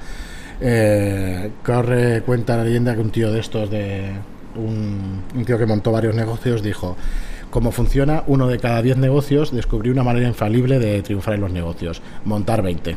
Eh, 0.61 1.51
corre 1.65 2.23
cuenta 2.23 2.57
la 2.57 2.65
leyenda 2.65 2.95
que 2.95 3.01
un 3.01 3.11
tío 3.11 3.31
de 3.33 3.41
estos, 3.41 3.71
de 3.71 4.13
un, 4.59 5.23
un 5.35 5.45
tío 5.45 5.57
que 5.59 5.67
montó 5.67 5.93
varios 5.93 6.15
negocios, 6.15 6.63
dijo: 6.63 6.97
Cómo 7.51 7.71
funciona, 7.73 8.25
uno 8.27 8.47
de 8.49 8.59
cada 8.59 8.83
diez 8.83 8.97
negocios 8.97 9.53
descubrió 9.53 9.93
una 9.93 10.03
manera 10.05 10.27
infalible 10.29 10.79
de 10.79 11.01
triunfar 11.03 11.35
en 11.35 11.41
los 11.41 11.51
negocios: 11.53 12.03
montar 12.25 12.63
20. 12.63 12.97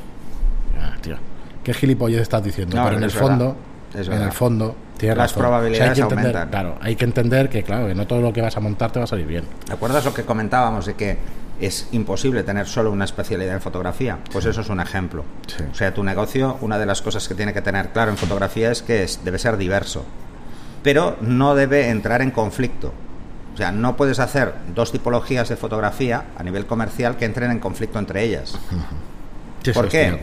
Ah, 0.79 0.93
tío, 1.01 1.15
¿qué 1.63 1.73
gilipollez 1.73 2.21
estás 2.21 2.43
diciendo? 2.43 2.75
No, 2.77 2.83
pero 2.85 2.97
en 2.97 3.03
el 3.03 3.11
fondo, 3.11 3.55
en 3.93 4.13
el 4.21 4.31
fondo, 4.31 4.75
tienes 4.97 5.17
Las 5.17 5.31
razón. 5.31 5.41
probabilidades 5.41 5.89
hay 5.91 5.95
que 5.95 6.01
entender, 6.01 6.25
aumentan. 6.37 6.49
Claro, 6.49 6.75
hay 6.81 6.95
que 6.95 7.05
entender 7.05 7.49
que, 7.49 7.63
claro, 7.63 7.87
que 7.87 7.95
no 7.95 8.07
todo 8.07 8.21
lo 8.21 8.33
que 8.33 8.41
vas 8.41 8.55
a 8.57 8.59
montar 8.59 8.91
te 8.91 8.99
va 8.99 9.05
a 9.05 9.07
salir 9.07 9.27
bien. 9.27 9.43
¿Te 9.65 9.73
acuerdas 9.73 10.03
lo 10.05 10.13
que 10.13 10.23
comentábamos 10.23 10.85
de 10.85 10.95
que 10.95 11.17
es 11.59 11.87
imposible 11.91 12.41
tener 12.43 12.65
solo 12.67 12.91
una 12.91 13.05
especialidad 13.05 13.53
en 13.53 13.61
fotografía? 13.61 14.17
Pues 14.31 14.45
eso 14.45 14.61
es 14.61 14.69
un 14.69 14.79
ejemplo. 14.79 15.23
Sí. 15.47 15.63
O 15.71 15.75
sea, 15.75 15.93
tu 15.93 16.03
negocio, 16.03 16.57
una 16.61 16.79
de 16.79 16.85
las 16.87 17.01
cosas 17.03 17.27
que 17.27 17.35
tiene 17.35 17.53
que 17.53 17.61
tener 17.61 17.89
claro 17.89 18.09
en 18.11 18.17
fotografía 18.17 18.71
es 18.71 18.81
que 18.81 19.03
es- 19.03 19.23
debe 19.23 19.37
ser 19.37 19.57
diverso, 19.57 20.03
pero 20.83 21.17
no 21.21 21.55
debe 21.55 21.89
entrar 21.89 22.21
en 22.21 22.31
conflicto. 22.31 22.93
O 23.53 23.57
sea, 23.57 23.71
no 23.71 23.97
puedes 23.97 24.19
hacer 24.19 24.53
dos 24.73 24.91
tipologías 24.91 25.49
de 25.49 25.55
fotografía 25.57 26.25
a 26.37 26.43
nivel 26.43 26.65
comercial 26.65 27.17
que 27.17 27.25
entren 27.25 27.51
en 27.51 27.59
conflicto 27.59 27.99
entre 27.99 28.23
ellas. 28.23 28.57
Sí, 29.63 29.71
¿Por 29.71 29.89
qué? 29.89 30.17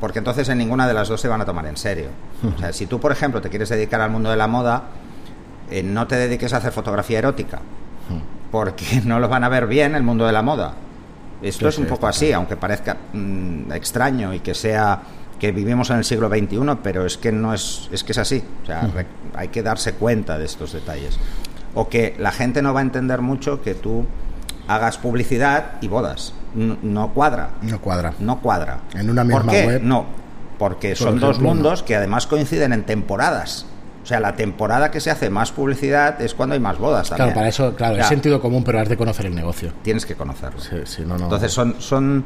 Porque 0.00 0.18
entonces 0.18 0.48
en 0.48 0.58
ninguna 0.58 0.86
de 0.86 0.94
las 0.94 1.08
dos 1.08 1.20
se 1.20 1.28
van 1.28 1.40
a 1.40 1.44
tomar 1.44 1.66
en 1.66 1.76
serio. 1.76 2.08
O 2.54 2.58
sea, 2.58 2.72
si 2.72 2.86
tú, 2.86 3.00
por 3.00 3.12
ejemplo, 3.12 3.40
te 3.40 3.48
quieres 3.48 3.68
dedicar 3.68 4.00
al 4.00 4.10
mundo 4.10 4.28
de 4.28 4.36
la 4.36 4.46
moda, 4.46 4.82
eh, 5.70 5.82
no 5.82 6.06
te 6.06 6.16
dediques 6.16 6.52
a 6.52 6.58
hacer 6.58 6.72
fotografía 6.72 7.18
erótica, 7.18 7.60
porque 8.50 9.00
no 9.04 9.18
lo 9.20 9.28
van 9.28 9.44
a 9.44 9.48
ver 9.48 9.66
bien 9.66 9.94
el 9.94 10.02
mundo 10.02 10.26
de 10.26 10.32
la 10.32 10.42
moda. 10.42 10.74
Esto 11.40 11.70
Sí, 11.70 11.74
es 11.74 11.78
un 11.78 11.86
poco 11.86 12.06
así, 12.06 12.32
aunque 12.32 12.56
parezca 12.56 12.96
mm, 13.12 13.72
extraño 13.72 14.34
y 14.34 14.40
que 14.40 14.54
sea 14.54 15.00
que 15.38 15.52
vivimos 15.52 15.90
en 15.90 15.96
el 15.98 16.04
siglo 16.04 16.28
XXI, 16.28 16.78
pero 16.82 17.04
es 17.06 17.16
que 17.18 17.32
no 17.32 17.52
es, 17.54 17.88
es 17.92 18.04
que 18.04 18.12
es 18.12 18.18
así. 18.18 18.42
O 18.62 18.66
sea, 18.66 18.82
re- 18.94 19.06
hay 19.34 19.48
que 19.48 19.62
darse 19.62 19.94
cuenta 19.94 20.38
de 20.38 20.44
estos 20.44 20.72
detalles. 20.72 21.18
O 21.74 21.88
que 21.88 22.14
la 22.18 22.30
gente 22.32 22.62
no 22.62 22.72
va 22.72 22.80
a 22.80 22.82
entender 22.84 23.20
mucho 23.20 23.60
que 23.62 23.74
tú 23.74 24.06
hagas 24.68 24.96
publicidad 24.98 25.72
y 25.80 25.88
bodas. 25.88 26.32
No, 26.54 26.76
no 26.82 27.12
cuadra. 27.12 27.50
No 27.62 27.80
cuadra. 27.80 28.14
No 28.20 28.40
cuadra. 28.40 28.78
En 28.94 29.10
una 29.10 29.24
misma 29.24 29.42
¿Por 29.42 29.50
qué? 29.50 29.66
web. 29.66 29.82
No, 29.82 30.06
porque 30.58 30.90
Por 30.90 30.96
son 30.96 31.20
dos 31.20 31.40
no. 31.40 31.48
mundos 31.48 31.82
que 31.82 31.96
además 31.96 32.26
coinciden 32.26 32.72
en 32.72 32.84
temporadas. 32.84 33.66
O 34.04 34.06
sea, 34.06 34.20
la 34.20 34.36
temporada 34.36 34.90
que 34.90 35.00
se 35.00 35.10
hace 35.10 35.30
más 35.30 35.50
publicidad 35.50 36.20
es 36.20 36.34
cuando 36.34 36.52
hay 36.54 36.60
más 36.60 36.78
bodas 36.78 37.08
también. 37.08 37.28
Claro, 37.28 37.34
para 37.36 37.48
eso, 37.48 37.74
claro, 37.74 37.94
O 37.94 37.96
sea, 37.96 38.02
es 38.04 38.08
sentido 38.08 38.40
común, 38.40 38.62
pero 38.62 38.78
has 38.78 38.88
de 38.88 38.96
conocer 38.98 39.26
el 39.26 39.34
negocio. 39.34 39.72
Tienes 39.82 40.04
que 40.06 40.14
conocerlo. 40.14 40.60
Sí, 40.60 40.76
sí, 40.84 41.02
no, 41.06 41.16
no. 41.16 41.24
Entonces 41.24 41.50
son, 41.50 41.76
son 41.80 42.22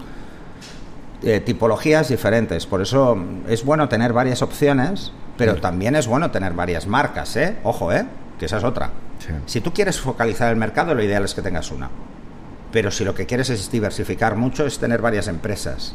eh, 1.23 1.41
tipologías 1.41 2.09
diferentes. 2.09 2.67
Por 2.67 2.81
eso 2.83 3.17
es 3.49 3.65
bueno 3.65 3.89
tener 3.89 4.13
varias 4.13 4.43
opciones, 4.43 5.13
pero 5.37 5.55
Sí. 5.55 5.61
también 5.61 5.97
es 5.97 6.07
bueno 6.07 6.31
tener 6.31 6.53
varias 6.53 6.87
marcas, 6.87 7.35
¿eh? 7.37 7.57
Ojo, 7.65 7.93
¿eh? 7.93 8.07
Que 8.39 8.47
esa 8.47 8.59
es 8.59 8.65
otra. 8.65 8.91
Sí. 9.19 9.33
Si 9.47 9.61
tú 9.61 9.73
quieres 9.73 10.01
focalizar 10.01 10.51
el 10.51 10.57
mercado, 10.57 10.95
lo 10.95 11.03
ideal 11.03 11.25
es 11.25 11.35
que 11.35 11.43
tengas 11.43 11.71
una. 11.73 11.89
Pero 12.71 12.91
si 12.91 13.05
lo 13.05 13.15
que 13.15 13.27
quieres 13.27 13.51
es 13.51 13.71
diversificar 13.71 14.37
mucho, 14.37 14.67
es 14.67 14.79
tener 14.79 15.01
varias 15.01 15.27
empresas. 15.29 15.95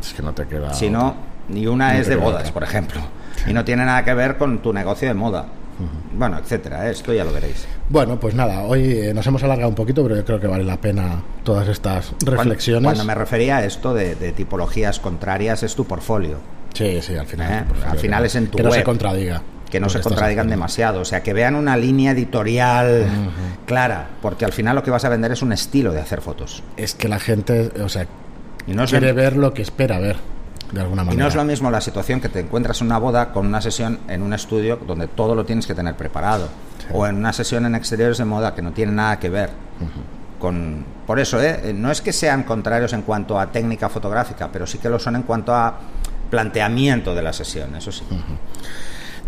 Es 0.00 0.14
que 0.14 0.22
no 0.22 0.32
te 0.32 0.46
queda. 0.46 0.72
Si 0.72 0.88
no, 0.88 1.14
ni 1.48 1.66
una 1.66 1.92
No 1.94 1.98
es 1.98 2.06
de 2.06 2.16
bodas, 2.16 2.50
por 2.52 2.62
ejemplo. 2.62 3.00
Y 3.46 3.52
no 3.52 3.64
tiene 3.64 3.84
nada 3.84 4.04
que 4.04 4.14
ver 4.14 4.38
con 4.38 4.58
tu 4.62 4.72
negocio 4.72 5.08
de 5.08 5.14
moda. 5.14 5.46
Bueno, 6.14 6.38
etcétera. 6.38 6.88
¿eh? 6.88 6.92
Esto 6.92 7.12
ya 7.12 7.24
lo 7.24 7.32
veréis. 7.32 7.66
Bueno, 7.88 8.18
pues 8.18 8.34
nada, 8.34 8.62
hoy 8.62 8.92
eh, 8.98 9.14
nos 9.14 9.26
hemos 9.26 9.42
alargado 9.42 9.68
un 9.68 9.74
poquito, 9.74 10.02
pero 10.02 10.16
yo 10.16 10.24
creo 10.24 10.40
que 10.40 10.46
vale 10.46 10.64
la 10.64 10.80
pena 10.80 11.22
todas 11.44 11.68
estas 11.68 12.14
reflexiones. 12.24 12.84
Cuando, 12.84 13.04
me 13.04 13.14
refería 13.14 13.58
a 13.58 13.64
esto 13.64 13.94
de, 13.94 14.14
de 14.14 14.32
tipologías 14.32 15.00
contrarias, 15.00 15.62
es 15.62 15.74
tu 15.74 15.84
portfolio. 15.84 16.38
Sí, 16.74 17.00
sí, 17.02 17.14
al 17.16 17.26
final. 17.26 17.52
Eh, 17.52 17.64
al 17.86 17.98
final 17.98 18.22
que- 18.22 18.26
es 18.28 18.34
en 18.34 18.46
tu 18.48 18.56
Que 18.58 18.62
no 18.64 18.72
se 18.72 18.82
contradiga. 18.82 19.42
Que 19.70 19.80
no 19.80 19.88
se 19.88 20.00
contradigan 20.00 20.48
demasiado. 20.48 21.00
O 21.00 21.04
sea, 21.06 21.22
que 21.22 21.32
vean 21.32 21.54
una 21.54 21.78
línea 21.78 22.12
editorial 22.12 23.06
clara. 23.66 24.08
Porque 24.20 24.44
al 24.44 24.52
final 24.52 24.76
lo 24.76 24.82
que 24.82 24.90
vas 24.90 25.04
a 25.06 25.08
vender 25.08 25.32
es 25.32 25.40
un 25.40 25.52
estilo 25.52 25.92
de 25.92 26.00
hacer 26.00 26.20
fotos. 26.20 26.62
Es 26.76 26.94
que 26.94 27.08
la 27.08 27.18
gente, 27.18 27.72
o 27.82 27.88
sea, 27.88 28.06
Y 28.66 28.74
no 28.74 28.84
quiere 28.86 29.12
ver 29.14 29.34
lo 29.36 29.54
que 29.54 29.62
espera 29.62 29.98
ver, 29.98 30.16
de 30.72 30.80
alguna 30.80 31.04
y 31.10 31.16
no 31.16 31.26
es 31.26 31.34
lo 31.34 31.44
mismo 31.44 31.70
la 31.70 31.80
situación 31.80 32.20
que 32.20 32.28
te 32.28 32.40
encuentras 32.40 32.80
en 32.80 32.88
una 32.88 32.98
boda 32.98 33.32
con 33.32 33.46
una 33.46 33.60
sesión 33.60 34.00
en 34.08 34.22
un 34.22 34.32
estudio 34.32 34.78
donde 34.86 35.06
todo 35.06 35.34
lo 35.34 35.44
tienes 35.44 35.66
que 35.66 35.74
tener 35.74 35.94
preparado. 35.94 36.48
Sí. 36.78 36.86
O 36.92 37.06
en 37.06 37.16
una 37.16 37.32
sesión 37.32 37.66
en 37.66 37.74
exteriores 37.74 38.18
de 38.18 38.24
moda 38.24 38.54
que 38.54 38.62
no 38.62 38.72
tiene 38.72 38.92
nada 38.92 39.18
que 39.18 39.28
ver. 39.28 39.50
con 40.38 40.84
Por 41.06 41.20
eso, 41.20 41.40
¿eh? 41.40 41.72
no 41.74 41.90
es 41.90 42.00
que 42.00 42.12
sean 42.12 42.42
contrarios 42.42 42.92
en 42.92 43.02
cuanto 43.02 43.38
a 43.38 43.52
técnica 43.52 43.88
fotográfica, 43.88 44.48
pero 44.52 44.66
sí 44.66 44.78
que 44.78 44.88
lo 44.88 44.98
son 44.98 45.16
en 45.16 45.22
cuanto 45.22 45.54
a 45.54 45.78
planteamiento 46.30 47.14
de 47.14 47.22
la 47.22 47.32
sesión, 47.32 47.76
eso 47.76 47.92
sí. 47.92 48.04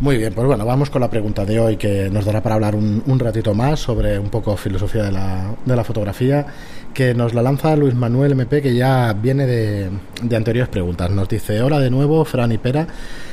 Muy 0.00 0.18
bien, 0.18 0.34
pues 0.34 0.46
bueno, 0.46 0.66
vamos 0.66 0.90
con 0.90 1.00
la 1.00 1.08
pregunta 1.08 1.44
de 1.44 1.60
hoy 1.60 1.76
que 1.76 2.10
nos 2.10 2.24
dará 2.24 2.42
para 2.42 2.56
hablar 2.56 2.74
un, 2.74 3.02
un 3.06 3.18
ratito 3.18 3.54
más 3.54 3.78
sobre 3.78 4.18
un 4.18 4.28
poco 4.28 4.56
filosofía 4.56 5.04
de 5.04 5.12
la, 5.12 5.54
de 5.64 5.76
la, 5.76 5.84
fotografía, 5.84 6.44
que 6.94 7.12
nos 7.12 7.34
la 7.34 7.42
lanza 7.42 7.76
Luis 7.76 7.94
Manuel 7.94 8.32
MP, 8.32 8.62
que 8.62 8.74
ya 8.74 9.12
viene 9.12 9.46
de, 9.46 9.90
anteriores 10.34 10.68
preguntas. 10.68 11.10
Nos 11.10 11.28
dice, 11.28 11.60
hola 11.60 11.80
de 11.80 11.90
nuevo, 11.90 12.24
Fran 12.24 12.52
y 12.52 12.58
Pera. 12.58 12.86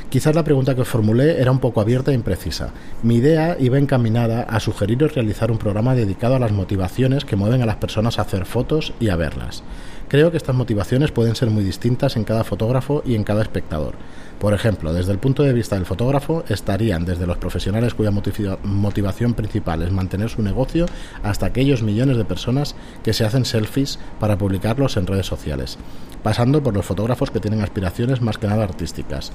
Quizás 0.10 0.36
la 0.36 0.44
pregunta 0.44 0.76
que 0.76 0.84
formulé 0.84 1.40
era 1.40 1.52
un 1.52 1.60
poco 1.60 1.80
abierta 1.80 2.12
e 2.12 2.16
imprecisa. 2.16 2.74
Mi 3.04 3.16
idea 3.16 3.56
iba 3.60 3.78
encaminada 3.78 4.42
a 4.42 4.60
sugeriros 4.60 5.14
realizar 5.14 5.52
un 5.52 5.60
programa 5.60 5.96
dedicado 5.96 6.36
a 6.36 6.40
las 6.40 6.52
motivaciones 6.52 7.24
que 7.24 7.38
mueven 7.38 7.62
a 7.62 7.66
las 7.66 7.78
personas 7.78 8.20
a 8.20 8.24
hacer 8.24 8.46
fotos 8.46 8.94
y 9.00 9.10
a 9.10 9.16
verlas. 9.16 9.64
Creo 10.12 10.30
que 10.30 10.36
estas 10.36 10.58
motivaciones 10.58 11.10
pueden 11.10 11.38
ser 11.38 11.50
muy 11.52 11.64
distintas 11.64 12.18
en 12.18 12.26
cada 12.26 12.44
fotógrafo 12.44 13.02
y 13.06 13.16
en 13.16 13.24
cada 13.24 13.44
espectador. 13.44 13.96
Por 14.42 14.54
ejemplo, 14.54 14.92
desde 14.92 15.14
el 15.14 15.20
punto 15.20 15.42
de 15.42 15.54
vista 15.54 15.78
del 15.78 15.86
fotógrafo, 15.86 16.44
estarían 16.50 17.06
desde 17.06 17.26
los 17.26 17.38
profesionales 17.38 17.94
cuya 17.94 18.12
motivación 18.12 19.36
principal 19.36 19.84
es 19.84 19.92
mantener 19.94 20.30
su 20.30 20.42
negocio 20.42 20.86
hasta 21.24 21.46
aquellos 21.46 21.82
millones 21.82 22.18
de 22.18 22.26
personas 22.26 22.76
que 23.06 23.14
se 23.14 23.24
hacen 23.24 23.46
selfies 23.46 24.00
para 24.20 24.38
publicarlos 24.38 24.98
en 24.98 25.08
redes 25.08 25.28
sociales, 25.28 25.78
pasando 26.24 26.62
por 26.62 26.74
los 26.74 26.86
fotógrafos 26.86 27.32
que 27.32 27.40
tienen 27.40 27.62
aspiraciones 27.62 28.20
más 28.20 28.38
que 28.38 28.48
nada 28.48 28.66
artísticas. 28.66 29.32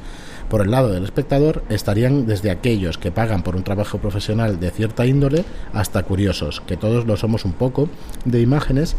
Por 0.51 0.61
el 0.61 0.71
lado 0.71 0.93
del 0.93 1.05
espectador, 1.05 1.63
estarían 1.71 2.27
desde 2.27 2.51
aquellos 2.51 2.99
que 2.99 3.11
pagan 3.11 3.43
por 3.43 3.57
un 3.57 3.65
trabajo 3.65 3.97
profesional 3.97 4.61
de 4.61 4.71
cierta 4.71 5.07
índole 5.07 5.47
hasta 5.73 6.03
curiosos, 6.03 6.61
que 6.61 6.77
todos 6.77 7.07
lo 7.07 7.17
somos 7.17 7.47
un 7.47 7.55
poco, 7.55 7.89
de 8.27 8.43
imágenes 8.43 8.95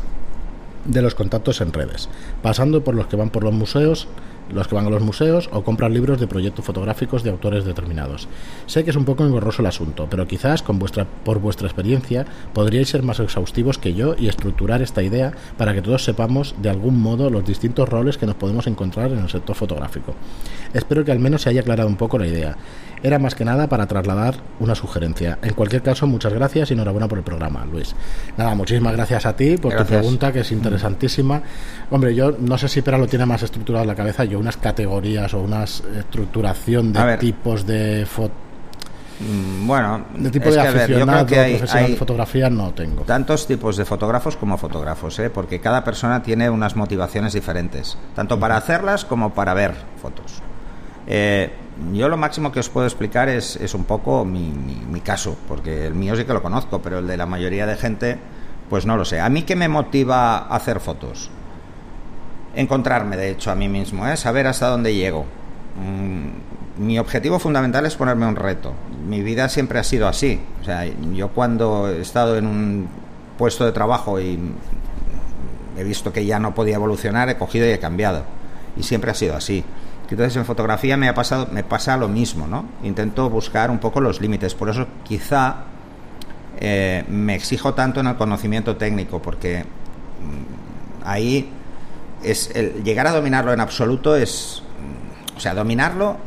de 0.88 1.02
los 1.02 1.16
contactos 1.16 1.62
en 1.62 1.74
redes, 1.74 2.10
pasando 2.42 2.84
por 2.84 2.96
los 2.96 3.08
que 3.08 3.16
van 3.16 3.30
por 3.30 3.44
los 3.44 3.54
museos, 3.54 4.08
los 4.52 4.68
que 4.68 4.76
van 4.76 4.88
a 4.88 4.90
los 4.90 5.02
museos 5.02 5.50
o 5.52 5.64
compran 5.64 5.94
libros 5.94 6.20
de 6.20 6.28
proyectos 6.28 6.66
fotográficos 6.66 7.24
de 7.24 7.30
autores 7.30 7.66
determinados. 7.66 8.28
Sé 8.66 8.84
que 8.84 8.92
es 8.92 8.96
un 8.96 9.06
poco 9.06 9.26
engorroso 9.26 9.62
el 9.62 9.68
asunto, 9.68 10.08
pero 10.10 10.28
quizás 10.28 10.62
con 10.62 10.80
vuestra, 10.80 11.06
por 11.06 11.40
vuestra 11.40 11.68
experiencia 11.68 12.26
podríais 12.54 12.90
ser 12.90 13.04
más 13.04 13.20
exhaustivos 13.20 13.78
que 13.78 13.94
yo 13.94 14.16
y 14.18 14.28
estructurar 14.28 14.82
esta 14.82 15.04
idea 15.04 15.34
para 15.58 15.74
que 15.74 15.82
todos 15.82 16.04
sepamos 16.04 16.56
de 16.62 16.70
algún 16.70 17.00
modo 17.02 17.30
los 17.30 17.46
distintos 17.46 17.90
roles 17.90 18.18
que 18.18 18.26
nos 18.26 18.36
podemos 18.36 18.68
encontrar 18.68 19.12
en 19.12 19.20
el 19.20 19.30
sector 19.30 19.56
fotográfico. 19.56 20.16
Espero 20.74 21.04
que 21.04 21.12
al 21.12 21.20
menos 21.20 21.42
se 21.42 21.50
haya 21.50 21.62
aclarado 21.62 21.90
un 21.90 21.98
poco 21.98 22.18
la 22.18 22.28
idea. 22.28 22.58
Era 23.04 23.20
más 23.20 23.36
que 23.36 23.46
nada 23.46 23.68
para 23.70 23.86
trasladar 23.86 24.36
una 24.60 24.74
sugerencia. 24.74 25.38
En 25.44 25.54
cualquier 25.54 25.84
caso, 25.84 26.08
muchas 26.08 26.34
gracias 26.34 26.72
y 26.72 26.74
enhorabuena 26.74 27.08
por 27.08 27.20
el 27.20 27.24
programa, 27.24 27.64
Luis. 27.66 27.96
Nada, 28.38 28.56
muchísimas 28.56 28.94
gracias 28.94 29.26
a 29.26 29.36
ti 29.36 29.58
por 29.58 29.76
tu 29.76 29.86
pregunta, 29.86 30.32
que 30.32 30.40
es 30.40 30.52
interesantísima. 30.52 31.42
Hombre, 31.92 32.16
yo 32.16 32.36
no 32.40 32.58
sé 32.58 32.68
si 32.68 32.82
Pera 32.82 32.98
lo 32.98 33.08
tiene 33.08 33.26
más 33.26 33.44
estructurado 33.44 33.84
en 33.84 33.88
la 33.88 33.96
cabeza, 33.96 34.26
yo 34.26 34.37
unas 34.38 34.58
categorías 34.58 35.34
o 35.34 35.42
una 35.42 35.64
estructuración 35.64 36.94
de 36.94 37.18
tipos 37.18 37.66
de 37.66 38.06
fotos 38.06 38.38
mm, 39.20 39.68
bueno, 39.68 40.06
de 40.16 40.30
tipo 40.30 40.52
de 40.52 40.62
aficionado, 40.62 41.26
que 41.26 41.40
hay, 41.40 41.92
de 41.92 41.96
fotografía 41.96 42.50
no 42.50 42.74
tengo. 42.74 43.04
Tantos 43.04 43.48
tipos 43.48 43.78
de 43.78 43.86
fotógrafos 43.86 44.38
como 44.38 44.58
fotógrafos, 44.58 45.20
¿eh? 45.20 45.30
porque 45.30 45.60
cada 45.60 45.84
persona 45.84 46.24
tiene 46.24 46.50
unas 46.50 46.76
motivaciones 46.76 47.34
diferentes, 47.34 47.98
tanto 48.16 48.40
para 48.40 48.58
hacerlas 48.58 49.06
como 49.06 49.34
para 49.34 49.54
ver 49.54 49.74
fotos. 50.02 50.42
Eh, 51.08 51.52
yo 51.94 52.10
lo 52.10 52.18
máximo 52.18 52.52
que 52.52 52.60
os 52.60 52.70
puedo 52.70 52.86
explicar 52.86 53.30
es, 53.30 53.56
es 53.56 53.74
un 53.74 53.86
poco 53.86 54.26
mi, 54.26 54.52
mi, 54.52 55.00
caso, 55.00 55.38
porque 55.48 55.88
el 55.88 55.96
mío 55.96 56.16
sí 56.16 56.26
que 56.26 56.34
lo 56.34 56.42
conozco, 56.42 56.82
pero 56.82 57.00
el 57.00 57.08
de 57.08 57.16
la 57.16 57.26
mayoría 57.26 57.66
de 57.66 57.78
gente, 57.78 58.18
pues 58.70 58.86
no 58.86 58.98
lo 58.98 59.06
sé. 59.06 59.22
¿A 59.22 59.30
mí 59.30 59.44
qué 59.44 59.56
me 59.56 59.70
motiva 59.70 60.38
a 60.38 60.56
hacer 60.56 60.80
fotos? 60.80 61.30
Encontrarme, 62.58 63.18
de 63.18 63.30
hecho, 63.30 63.52
a 63.52 63.56
mí 63.56 63.70
mismo, 63.70 64.08
¿eh? 64.08 64.18
saber 64.18 64.48
hasta 64.48 64.68
dónde 64.68 64.96
llego. 64.96 65.26
Mm, 65.76 66.84
mi 66.84 66.98
objetivo 66.98 67.38
fundamental 67.38 67.86
es 67.86 67.96
ponerme 67.96 68.26
un 68.26 68.36
reto. 68.36 68.74
Mi 69.08 69.22
vida 69.22 69.48
siempre 69.48 69.78
ha 69.78 69.84
sido 69.84 70.08
así. 70.08 70.42
O 70.62 70.66
sea, 70.66 70.84
yo 71.14 71.30
cuando 71.30 71.88
he 71.88 72.02
estado 72.02 72.36
en 72.36 72.48
un 72.48 72.88
puesto 73.38 73.64
de 73.64 73.72
trabajo 73.74 74.20
y 74.20 74.40
he 75.78 75.84
visto 75.84 76.12
que 76.12 76.26
ya 76.26 76.40
no 76.40 76.56
podía 76.56 76.78
evolucionar, 76.78 77.30
he 77.30 77.38
cogido 77.38 77.68
y 77.68 77.70
he 77.70 77.80
cambiado. 77.80 78.24
Y 78.76 78.82
siempre 78.82 79.12
ha 79.12 79.14
sido 79.14 79.36
así. 79.36 79.64
Entonces 80.10 80.36
en 80.36 80.46
fotografía 80.46 80.98
me 80.98 81.10
ha 81.10 81.14
pasado, 81.14 81.50
me 81.52 81.64
pasa 81.64 81.96
lo 81.96 82.08
mismo, 82.08 82.48
¿no? 82.48 82.66
Intento 82.82 83.30
buscar 83.30 83.70
un 83.70 83.78
poco 83.78 84.02
los 84.02 84.20
límites. 84.20 84.56
Por 84.56 84.70
eso 84.70 84.88
quizá 85.04 85.58
eh, 86.60 87.06
me 87.08 87.36
exijo 87.36 87.76
tanto 87.76 88.00
en 88.00 88.08
el 88.08 88.16
conocimiento 88.16 88.78
técnico, 88.78 89.22
porque 89.22 89.60
mm, 89.60 91.06
ahí 91.06 91.52
es 92.24 92.52
el, 92.56 92.84
llegar 92.84 93.08
a 93.08 93.12
dominarlo 93.12 93.54
en 93.54 93.60
absoluto 93.60 94.16
es, 94.16 94.64
o 95.36 95.40
sea, 95.40 95.54
dominarlo, 95.54 96.18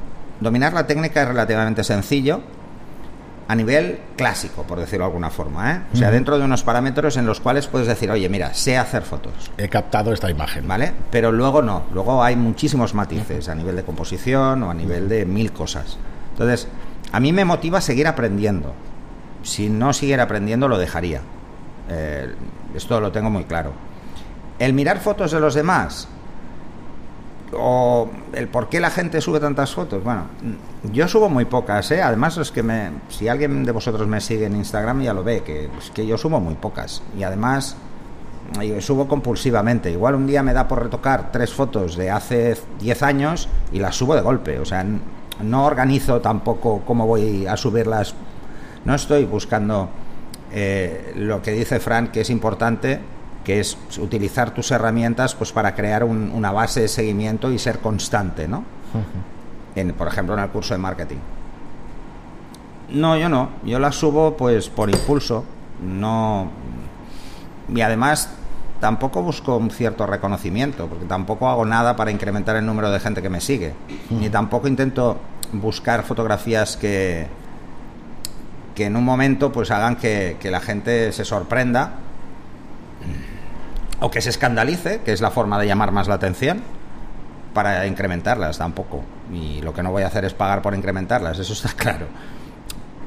dominar 0.40 0.72
la 0.72 0.86
técnica 0.86 1.22
es 1.22 1.28
relativamente 1.28 1.84
sencillo 1.84 2.42
a 3.50 3.54
nivel 3.56 3.98
clásico, 4.16 4.62
por 4.62 4.78
decirlo 4.78 5.06
de 5.06 5.08
alguna 5.08 5.28
forma. 5.28 5.72
¿eh? 5.72 5.80
O 5.92 5.96
sea, 5.96 6.12
dentro 6.12 6.38
de 6.38 6.44
unos 6.44 6.62
parámetros 6.62 7.16
en 7.16 7.26
los 7.26 7.40
cuales 7.40 7.66
puedes 7.66 7.88
decir, 7.88 8.08
oye, 8.08 8.28
mira, 8.28 8.54
sé 8.54 8.78
hacer 8.78 9.02
fotos. 9.02 9.32
He 9.58 9.68
captado 9.68 10.12
esta 10.12 10.30
imagen. 10.30 10.68
¿Vale? 10.68 10.92
Pero 11.10 11.32
luego 11.32 11.60
no. 11.60 11.82
Luego 11.92 12.22
hay 12.22 12.36
muchísimos 12.36 12.94
matices 12.94 13.48
a 13.48 13.56
nivel 13.56 13.74
de 13.74 13.82
composición 13.82 14.62
o 14.62 14.70
a 14.70 14.74
nivel 14.74 15.08
de 15.08 15.26
mil 15.26 15.50
cosas. 15.50 15.98
Entonces, 16.30 16.68
a 17.10 17.18
mí 17.18 17.32
me 17.32 17.44
motiva 17.44 17.80
seguir 17.80 18.06
aprendiendo. 18.06 18.72
Si 19.42 19.68
no 19.68 19.92
siguiera 19.92 20.22
aprendiendo, 20.22 20.68
lo 20.68 20.78
dejaría. 20.78 21.20
Eh, 21.88 22.32
esto 22.76 23.00
lo 23.00 23.10
tengo 23.10 23.30
muy 23.30 23.44
claro. 23.46 23.72
El 24.60 24.72
mirar 24.74 25.00
fotos 25.00 25.32
de 25.32 25.40
los 25.40 25.54
demás, 25.54 26.06
o 27.52 28.08
el 28.32 28.46
por 28.46 28.68
qué 28.68 28.78
la 28.78 28.90
gente 28.90 29.20
sube 29.20 29.40
tantas 29.40 29.74
fotos. 29.74 30.04
Bueno, 30.04 30.26
yo 30.92 31.08
subo 31.08 31.28
muy 31.28 31.46
pocas, 31.46 31.90
¿eh? 31.90 32.02
Además 32.02 32.36
es 32.36 32.52
que 32.52 32.62
me, 32.62 32.90
si 33.08 33.26
alguien 33.26 33.64
de 33.64 33.72
vosotros 33.72 34.06
me 34.06 34.20
sigue 34.20 34.46
en 34.46 34.54
Instagram 34.56 35.02
ya 35.02 35.14
lo 35.14 35.24
ve, 35.24 35.42
que, 35.42 35.68
pues, 35.72 35.90
que 35.90 36.06
yo 36.06 36.16
subo 36.16 36.38
muy 36.40 36.54
pocas. 36.54 37.02
Y 37.18 37.22
además 37.24 37.76
subo 38.80 39.08
compulsivamente. 39.08 39.90
Igual 39.90 40.14
un 40.14 40.26
día 40.26 40.42
me 40.42 40.52
da 40.52 40.68
por 40.68 40.82
retocar 40.82 41.32
tres 41.32 41.52
fotos 41.52 41.96
de 41.96 42.10
hace 42.10 42.56
10 42.80 43.02
años 43.02 43.48
y 43.72 43.78
las 43.78 43.96
subo 43.96 44.14
de 44.14 44.20
golpe. 44.20 44.58
O 44.58 44.64
sea, 44.64 44.84
no 45.42 45.64
organizo 45.64 46.20
tampoco 46.20 46.82
cómo 46.86 47.06
voy 47.06 47.46
a 47.46 47.56
subirlas. 47.56 48.14
No 48.84 48.94
estoy 48.94 49.24
buscando 49.24 49.88
eh, 50.52 51.12
lo 51.16 51.42
que 51.42 51.52
dice 51.52 51.80
Fran, 51.80 52.08
que 52.08 52.22
es 52.22 52.30
importante, 52.30 53.00
que 53.44 53.60
es 53.60 53.76
utilizar 53.98 54.52
tus 54.52 54.70
herramientas 54.70 55.34
pues 55.34 55.52
para 55.52 55.74
crear 55.74 56.04
una 56.04 56.52
base 56.52 56.82
de 56.82 56.88
seguimiento 56.88 57.50
y 57.50 57.58
ser 57.58 57.78
constante, 57.78 58.46
¿no? 58.46 58.64
en, 59.74 59.92
por 59.92 60.08
ejemplo, 60.08 60.34
en 60.34 60.40
el 60.40 60.50
curso 60.50 60.74
de 60.74 60.78
marketing. 60.78 61.18
No, 62.90 63.16
yo 63.16 63.28
no. 63.28 63.50
Yo 63.64 63.78
las 63.78 63.94
subo 63.94 64.36
pues 64.36 64.68
por 64.68 64.90
impulso. 64.90 65.44
No. 65.82 66.50
Y 67.72 67.80
además 67.80 68.30
tampoco 68.80 69.22
busco 69.22 69.56
un 69.56 69.70
cierto 69.70 70.06
reconocimiento, 70.06 70.86
porque 70.88 71.04
tampoco 71.04 71.48
hago 71.48 71.64
nada 71.64 71.96
para 71.96 72.10
incrementar 72.10 72.56
el 72.56 72.66
número 72.66 72.90
de 72.90 72.98
gente 72.98 73.22
que 73.22 73.30
me 73.30 73.40
sigue. 73.40 73.74
Ni 74.10 74.28
tampoco 74.28 74.66
intento 74.66 75.18
buscar 75.52 76.02
fotografías 76.02 76.76
que, 76.76 77.26
que 78.74 78.86
en 78.86 78.96
un 78.96 79.04
momento 79.04 79.52
pues 79.52 79.70
hagan 79.70 79.96
que, 79.96 80.36
que 80.40 80.50
la 80.50 80.60
gente 80.60 81.12
se 81.12 81.24
sorprenda 81.24 81.94
o 84.00 84.10
que 84.10 84.20
se 84.20 84.30
escandalice, 84.30 85.00
que 85.04 85.12
es 85.12 85.20
la 85.20 85.30
forma 85.30 85.58
de 85.58 85.66
llamar 85.66 85.92
más 85.92 86.08
la 86.08 86.14
atención, 86.14 86.62
para 87.52 87.86
incrementarlas 87.86 88.58
tampoco. 88.58 89.02
Y 89.32 89.60
lo 89.60 89.74
que 89.74 89.82
no 89.82 89.90
voy 89.90 90.02
a 90.02 90.06
hacer 90.06 90.24
es 90.24 90.34
pagar 90.34 90.62
por 90.62 90.74
incrementarlas, 90.74 91.38
eso 91.38 91.52
está 91.52 91.68
claro. 91.76 92.06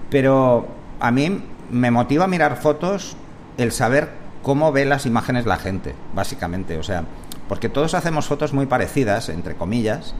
Pero 0.10 0.68
a 1.00 1.12
mí 1.12 1.44
me 1.72 1.92
motiva 1.92 2.28
mirar 2.28 2.58
fotos 2.58 3.18
el 3.58 3.72
saber 3.72 4.10
cómo 4.44 4.72
ve 4.72 4.86
las 4.86 5.06
imágenes 5.06 5.46
la 5.46 5.58
gente, 5.58 5.96
básicamente. 6.14 6.78
O 6.78 6.84
sea, 6.84 7.06
porque 7.50 7.70
todos 7.70 7.96
hacemos 7.96 8.28
fotos 8.28 8.54
muy 8.54 8.68
parecidas, 8.68 9.30
entre 9.30 9.56
comillas, 9.56 10.14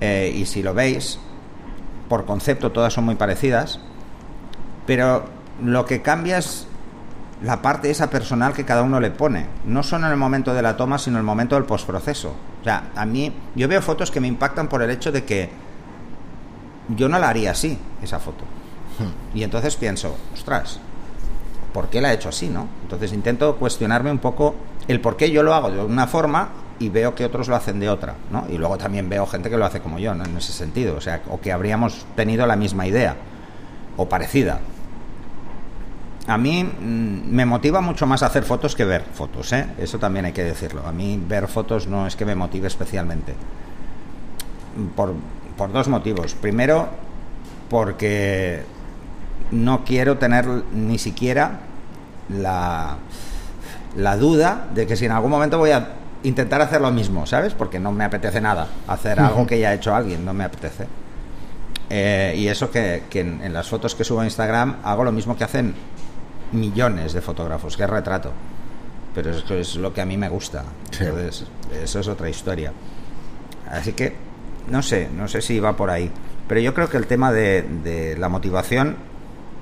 eh, 0.00 0.32
y 0.34 0.46
si 0.46 0.62
lo 0.62 0.74
veis, 0.74 1.18
por 2.08 2.24
concepto 2.24 2.70
todas 2.70 2.92
son 2.92 3.04
muy 3.04 3.16
parecidas, 3.16 3.80
pero 4.86 5.24
lo 5.62 5.84
que 5.84 6.02
cambia 6.02 6.38
es 6.38 6.67
la 7.42 7.62
parte 7.62 7.90
esa 7.90 8.10
personal 8.10 8.52
que 8.52 8.64
cada 8.64 8.82
uno 8.82 9.00
le 9.00 9.10
pone. 9.10 9.46
No 9.64 9.82
solo 9.82 10.06
en 10.06 10.12
el 10.12 10.18
momento 10.18 10.54
de 10.54 10.62
la 10.62 10.76
toma, 10.76 10.98
sino 10.98 11.16
en 11.16 11.20
el 11.20 11.26
momento 11.26 11.54
del 11.54 11.64
postproceso. 11.64 12.34
O 12.60 12.64
sea, 12.64 12.90
a 12.96 13.06
mí, 13.06 13.32
yo 13.54 13.68
veo 13.68 13.80
fotos 13.80 14.10
que 14.10 14.20
me 14.20 14.28
impactan 14.28 14.68
por 14.68 14.82
el 14.82 14.90
hecho 14.90 15.12
de 15.12 15.24
que 15.24 15.48
yo 16.88 17.08
no 17.08 17.18
la 17.18 17.28
haría 17.28 17.52
así, 17.52 17.78
esa 18.02 18.18
foto. 18.18 18.44
Hmm. 18.98 19.36
Y 19.38 19.42
entonces 19.42 19.76
pienso, 19.76 20.16
ostras, 20.34 20.80
¿por 21.72 21.88
qué 21.88 22.00
la 22.00 22.12
he 22.12 22.14
hecho 22.16 22.30
así, 22.30 22.48
no? 22.48 22.66
Entonces 22.82 23.12
intento 23.12 23.56
cuestionarme 23.56 24.10
un 24.10 24.18
poco 24.18 24.56
el 24.88 25.00
por 25.00 25.16
qué 25.16 25.30
yo 25.30 25.42
lo 25.42 25.54
hago 25.54 25.70
de 25.70 25.80
una 25.80 26.06
forma 26.06 26.48
y 26.80 26.88
veo 26.88 27.14
que 27.14 27.24
otros 27.24 27.48
lo 27.48 27.56
hacen 27.56 27.78
de 27.78 27.88
otra, 27.88 28.14
¿no? 28.32 28.46
Y 28.48 28.56
luego 28.56 28.78
también 28.78 29.08
veo 29.08 29.26
gente 29.26 29.50
que 29.50 29.56
lo 29.56 29.64
hace 29.64 29.80
como 29.80 29.98
yo, 29.98 30.14
¿no? 30.14 30.24
En 30.24 30.36
ese 30.36 30.52
sentido, 30.52 30.96
o 30.96 31.00
sea, 31.00 31.22
o 31.28 31.40
que 31.40 31.52
habríamos 31.52 32.06
tenido 32.16 32.46
la 32.46 32.56
misma 32.56 32.86
idea 32.86 33.16
o 33.96 34.08
parecida 34.08 34.60
a 36.28 36.36
mí 36.36 36.62
mm, 36.62 37.30
me 37.30 37.46
motiva 37.46 37.80
mucho 37.80 38.06
más 38.06 38.22
hacer 38.22 38.44
fotos 38.44 38.76
que 38.76 38.84
ver 38.84 39.02
fotos, 39.02 39.52
¿eh? 39.52 39.66
Eso 39.78 39.98
también 39.98 40.26
hay 40.26 40.32
que 40.32 40.44
decirlo. 40.44 40.86
A 40.86 40.92
mí 40.92 41.20
ver 41.26 41.48
fotos 41.48 41.88
no 41.88 42.06
es 42.06 42.16
que 42.16 42.24
me 42.24 42.34
motive 42.34 42.68
especialmente. 42.68 43.34
Por, 44.94 45.14
dos 45.72 45.88
motivos. 45.88 46.34
Primero, 46.34 46.88
porque 47.68 48.62
no 49.50 49.84
quiero 49.84 50.18
tener 50.18 50.46
ni 50.46 50.98
siquiera 50.98 51.60
la, 52.28 52.98
la 53.96 54.16
duda 54.16 54.66
de 54.74 54.86
que 54.86 54.96
si 54.96 55.06
en 55.06 55.12
algún 55.12 55.30
momento 55.30 55.58
voy 55.58 55.70
a 55.70 55.94
intentar 56.22 56.60
hacer 56.60 56.80
lo 56.80 56.90
mismo, 56.90 57.26
¿sabes? 57.26 57.54
Porque 57.54 57.80
no 57.80 57.90
me 57.90 58.04
apetece 58.04 58.40
nada 58.40 58.68
hacer 58.86 59.18
algo 59.18 59.46
que 59.46 59.58
ya 59.58 59.70
ha 59.70 59.74
hecho 59.74 59.94
alguien, 59.94 60.24
no 60.24 60.34
me 60.34 60.44
apetece. 60.44 60.86
Eh, 61.90 62.34
y 62.36 62.48
eso 62.48 62.70
que, 62.70 63.02
en, 63.14 63.52
las 63.52 63.68
fotos 63.68 63.94
que 63.94 64.04
subo 64.04 64.20
a 64.20 64.24
Instagram 64.24 64.76
hago 64.84 65.04
lo 65.04 65.12
mismo 65.12 65.36
que 65.36 65.44
hacen 65.44 65.74
millones 66.52 67.12
de 67.12 67.20
fotógrafos, 67.20 67.76
que 67.76 67.84
es 67.84 67.90
retrato. 67.90 68.32
Pero 69.14 69.30
eso 69.30 69.54
es 69.54 69.76
lo 69.76 69.92
que 69.92 70.00
a 70.00 70.06
mí 70.06 70.16
me 70.16 70.28
gusta. 70.28 70.64
Entonces, 70.98 71.44
eso 71.82 72.00
es 72.00 72.08
otra 72.08 72.28
historia. 72.28 72.72
Así 73.70 73.92
que, 73.92 74.14
no 74.70 74.82
sé, 74.82 75.08
no 75.14 75.28
sé 75.28 75.42
si 75.42 75.60
va 75.60 75.76
por 75.76 75.90
ahí. 75.90 76.10
Pero 76.46 76.60
yo 76.60 76.72
creo 76.72 76.88
que 76.88 76.96
el 76.96 77.06
tema 77.06 77.32
de, 77.32 78.16
la 78.18 78.28
motivación, 78.28 78.96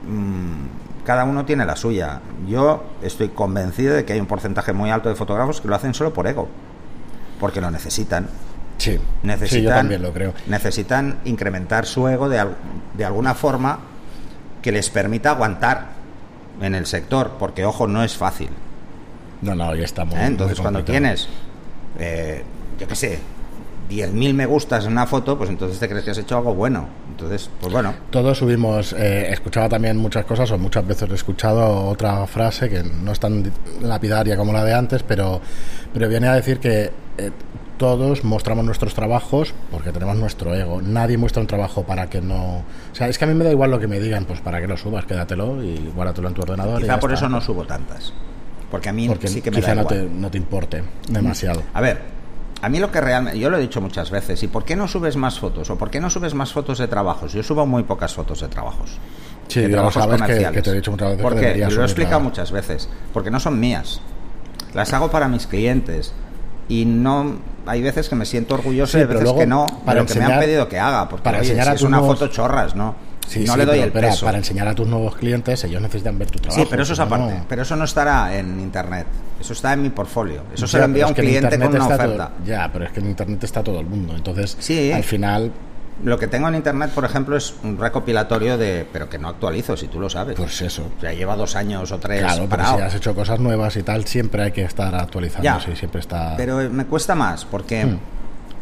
mm, 0.06 1.04
cada 1.04 1.24
uno 1.24 1.44
tiene 1.44 1.64
la 1.64 1.76
suya. 1.76 2.20
Yo 2.46 2.84
estoy 3.02 3.30
convencido 3.30 3.94
de 3.94 4.04
que 4.04 4.12
hay 4.12 4.20
un 4.20 4.26
porcentaje 4.26 4.72
muy 4.72 4.90
alto 4.90 5.08
de 5.08 5.14
fotógrafos 5.14 5.60
que 5.60 5.68
lo 5.68 5.74
hacen 5.74 5.94
solo 5.94 6.12
por 6.12 6.26
ego, 6.26 6.48
porque 7.40 7.60
lo 7.60 7.70
necesitan. 7.70 8.28
Sí, 8.78 9.00
necesitan, 9.22 9.62
yo 9.62 9.70
también 9.70 10.02
lo 10.02 10.12
creo. 10.12 10.34
Necesitan 10.48 11.20
incrementar 11.24 11.86
su 11.86 12.06
ego 12.08 12.28
de, 12.28 12.44
de 12.94 13.04
alguna 13.04 13.34
forma 13.34 13.78
que 14.60 14.70
les 14.70 14.90
permita 14.90 15.30
aguantar 15.30 15.95
en 16.60 16.74
el 16.74 16.86
sector, 16.86 17.32
porque 17.38 17.64
ojo, 17.64 17.86
no 17.86 18.02
es 18.02 18.16
fácil. 18.16 18.48
No, 19.42 19.54
no, 19.54 19.74
ya 19.74 19.84
está 19.84 20.04
muy 20.04 20.18
¿Eh? 20.18 20.26
Entonces, 20.26 20.60
cuando 20.60 20.82
tienes, 20.84 21.28
eh, 21.98 22.42
yo 22.78 22.88
qué 22.88 22.94
sé, 22.94 23.20
10.000 23.90 24.34
me 24.34 24.46
gustas 24.46 24.84
en 24.86 24.92
una 24.92 25.06
foto, 25.06 25.38
pues 25.38 25.50
entonces 25.50 25.78
te 25.78 25.88
crees 25.88 26.04
que 26.04 26.10
has 26.10 26.18
hecho 26.18 26.36
algo 26.36 26.54
bueno. 26.54 26.88
Entonces, 27.10 27.48
pues 27.60 27.72
bueno. 27.72 27.94
Todos 28.10 28.38
subimos, 28.38 28.92
eh, 28.92 29.30
escuchaba 29.30 29.68
también 29.68 29.96
muchas 29.96 30.24
cosas, 30.24 30.50
o 30.50 30.58
muchas 30.58 30.86
veces 30.86 31.08
he 31.10 31.14
escuchado 31.14 31.86
otra 31.86 32.26
frase 32.26 32.68
que 32.68 32.82
no 32.82 33.12
es 33.12 33.20
tan 33.20 33.50
lapidaria 33.80 34.36
como 34.36 34.52
la 34.52 34.64
de 34.64 34.74
antes, 34.74 35.02
pero, 35.02 35.40
pero 35.92 36.08
viene 36.08 36.28
a 36.28 36.34
decir 36.34 36.58
que 36.58 36.90
eh, 37.18 37.30
todos 37.78 38.24
mostramos 38.24 38.64
nuestros 38.64 38.94
trabajos 38.94 39.54
porque 39.70 39.92
tenemos 39.92 40.16
nuestro 40.16 40.54
ego. 40.54 40.80
Nadie 40.82 41.18
muestra 41.18 41.40
un 41.40 41.46
trabajo 41.46 41.84
para 41.84 42.08
que 42.08 42.20
no. 42.20 42.58
O 42.92 42.94
sea, 42.94 43.08
es 43.08 43.18
que 43.18 43.24
a 43.24 43.28
mí 43.28 43.34
me 43.34 43.44
da 43.44 43.50
igual 43.50 43.70
lo 43.70 43.78
que 43.78 43.86
me 43.86 44.00
digan, 44.00 44.24
pues 44.24 44.40
para 44.40 44.60
que 44.60 44.66
lo 44.66 44.76
subas, 44.76 45.04
quédatelo 45.04 45.62
y 45.62 45.90
guárdatelo 45.94 46.28
en 46.28 46.34
tu 46.34 46.42
ordenador. 46.42 46.80
Quizá 46.80 46.98
por 46.98 47.12
eso 47.12 47.28
no 47.28 47.40
subo 47.40 47.64
tantas. 47.64 48.12
Porque 48.70 48.88
a 48.88 48.92
mí 48.92 49.08
sí 49.24 49.40
que 49.40 49.50
me 49.50 49.58
quizá 49.58 49.74
da 49.74 49.82
no, 49.82 49.86
Te, 49.86 50.02
no 50.02 50.30
te 50.30 50.38
importe 50.38 50.82
demasiado. 51.08 51.62
A 51.72 51.80
ver, 51.80 52.16
a 52.62 52.68
mí 52.68 52.78
lo 52.78 52.90
que 52.90 53.00
realmente, 53.00 53.38
yo 53.38 53.50
lo 53.50 53.58
he 53.58 53.60
dicho 53.60 53.80
muchas 53.80 54.10
veces, 54.10 54.42
¿y 54.42 54.48
por 54.48 54.64
qué 54.64 54.76
no 54.76 54.88
subes 54.88 55.16
más 55.16 55.38
fotos? 55.38 55.70
¿O 55.70 55.76
por 55.76 55.90
qué 55.90 56.00
no 56.00 56.10
subes 56.10 56.34
más 56.34 56.52
fotos 56.52 56.78
de 56.78 56.88
trabajos? 56.88 57.32
Yo 57.32 57.42
subo 57.42 57.66
muy 57.66 57.82
pocas 57.82 58.14
fotos 58.14 58.40
de 58.40 58.48
trabajos. 58.48 58.98
Sí, 59.48 59.60
de 59.60 59.68
trabajos 59.68 60.04
comerciales. 60.04 60.50
Que, 60.50 60.62
te 60.62 60.70
he 60.70 60.74
dicho 60.74 60.90
muchas 60.90 61.10
veces. 61.10 61.22
¿Por 61.22 61.38
qué? 61.38 61.56
Lo 61.56 61.82
he 61.82 61.84
explicado 61.84 62.20
muchas 62.20 62.50
veces. 62.50 62.88
Porque 63.12 63.30
no 63.30 63.38
son 63.38 63.60
mías. 63.60 64.00
Las 64.74 64.92
hago 64.92 65.10
para 65.10 65.28
mis 65.28 65.46
clientes. 65.46 66.12
Y 66.68 66.84
no. 66.84 67.36
Hay 67.66 67.82
veces 67.82 68.08
que 68.08 68.14
me 68.14 68.24
siento 68.24 68.54
orgulloso 68.54 68.98
y 68.98 69.02
hay 69.02 69.06
veces 69.06 69.32
que 69.32 69.46
no, 69.46 69.66
para 69.84 70.00
lo 70.00 70.06
que 70.06 70.14
me 70.14 70.24
han 70.24 70.40
pedido 70.40 70.68
que 70.68 70.78
haga. 70.78 71.08
Porque 71.08 71.24
para 71.24 71.38
enseñar 71.38 71.68
a 71.68 71.72
es 71.72 71.82
una 71.82 72.00
foto 72.00 72.28
chorras, 72.28 72.74
¿no? 72.76 72.94
no 73.46 73.56
le 73.56 73.66
doy 73.66 73.78
el 73.80 73.92
peso. 73.92 74.26
Para 74.26 74.38
enseñar 74.38 74.68
a 74.68 74.74
tus 74.74 74.86
nuevos 74.86 75.16
clientes, 75.16 75.62
ellos 75.64 75.82
necesitan 75.82 76.18
ver 76.18 76.30
tu 76.30 76.38
trabajo. 76.38 76.60
Sí, 76.60 76.66
pero 76.70 76.82
eso 76.82 76.92
es 76.92 77.00
aparte. 77.00 77.42
Pero 77.48 77.62
eso 77.62 77.76
no 77.76 77.84
estará 77.84 78.36
en 78.36 78.60
internet. 78.60 79.06
Eso 79.40 79.52
está 79.52 79.72
en 79.72 79.82
mi 79.82 79.90
portfolio. 79.90 80.42
Eso 80.54 80.66
se 80.66 80.78
lo 80.78 80.84
envía 80.84 81.04
a 81.04 81.08
un 81.08 81.14
cliente 81.14 81.58
con 81.58 81.74
una 81.74 81.86
oferta. 81.86 82.32
ya, 82.44 82.70
pero 82.72 82.86
es 82.86 82.92
que 82.92 83.00
en 83.00 83.06
internet 83.06 83.44
está 83.44 83.62
todo 83.62 83.80
el 83.80 83.86
mundo. 83.86 84.14
Entonces, 84.14 84.56
sí, 84.58 84.92
al 84.92 85.04
final. 85.04 85.52
Lo 86.04 86.18
que 86.18 86.26
tengo 86.26 86.48
en 86.48 86.56
internet, 86.56 86.90
por 86.94 87.04
ejemplo, 87.04 87.36
es 87.36 87.54
un 87.62 87.78
recopilatorio 87.78 88.58
de. 88.58 88.86
Pero 88.92 89.08
que 89.08 89.18
no 89.18 89.28
actualizo, 89.28 89.76
si 89.76 89.88
tú 89.88 89.98
lo 89.98 90.10
sabes. 90.10 90.36
Pues 90.36 90.60
eso. 90.60 90.90
O 90.96 91.00
sea, 91.00 91.12
lleva 91.12 91.36
dos 91.36 91.56
años 91.56 91.90
o 91.90 91.98
tres. 91.98 92.20
Claro, 92.20 92.46
pero 92.50 92.64
si 92.66 92.82
has 92.82 92.94
hecho 92.94 93.14
cosas 93.14 93.40
nuevas 93.40 93.76
y 93.76 93.82
tal, 93.82 94.04
siempre 94.04 94.42
hay 94.42 94.52
que 94.52 94.62
estar 94.62 94.94
actualizando. 94.94 95.44
Ya, 95.44 95.58
siempre 95.60 96.00
está. 96.00 96.34
Pero 96.36 96.58
me 96.70 96.84
cuesta 96.86 97.14
más, 97.14 97.44
porque. 97.44 97.86
Hmm. 97.86 97.98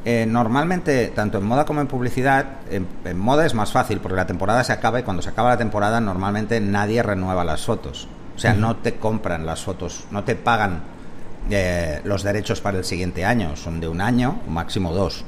Eh, 0.06 0.26
normalmente, 0.28 1.12
tanto 1.14 1.38
en 1.38 1.44
moda 1.44 1.64
como 1.64 1.80
en 1.80 1.86
publicidad, 1.86 2.44
en, 2.70 2.86
moda 3.16 3.46
es 3.46 3.54
más 3.54 3.72
fácil 3.72 4.00
porque 4.00 4.16
la 4.16 4.26
temporada 4.26 4.62
se 4.62 4.70
acaba 4.70 5.00
y 5.00 5.02
cuando 5.02 5.22
se 5.22 5.30
acaba 5.30 5.48
la 5.48 5.56
temporada 5.56 5.98
normalmente 5.98 6.60
nadie 6.60 7.02
renueva 7.02 7.42
las 7.42 7.64
fotos. 7.64 8.06
O 8.36 8.38
sea, 8.38 8.52
no 8.52 8.76
te 8.76 8.96
compran 8.96 9.46
las 9.46 9.62
fotos, 9.62 10.04
no 10.10 10.22
te 10.22 10.34
pagan 10.34 10.82
eh, 11.50 12.02
los 12.04 12.22
derechos 12.22 12.60
para 12.60 12.76
el 12.76 12.84
siguiente 12.84 13.24
año, 13.24 13.56
son 13.56 13.80
de 13.80 13.88
un 13.88 14.02
año, 14.02 14.40
máximo 14.46 14.92
dos. 14.92 15.24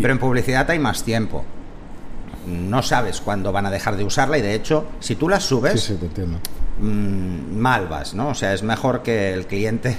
Pero 0.00 0.12
en 0.12 0.18
publicidad 0.18 0.70
hay 0.70 0.78
más 0.78 1.02
tiempo. 1.04 1.44
No 2.46 2.82
sabes 2.82 3.20
cuándo 3.20 3.52
van 3.52 3.66
a 3.66 3.70
dejar 3.70 3.96
de 3.96 4.04
usarla 4.04 4.36
y 4.38 4.42
de 4.42 4.54
hecho, 4.54 4.86
si 5.00 5.14
tú 5.14 5.28
las 5.28 5.44
subes, 5.44 5.94
mm, 6.78 7.56
mal 7.56 7.88
vas, 7.88 8.14
¿no? 8.14 8.28
O 8.28 8.34
sea, 8.34 8.52
es 8.52 8.62
mejor 8.62 9.02
que 9.02 9.32
el 9.32 9.46
cliente 9.46 9.96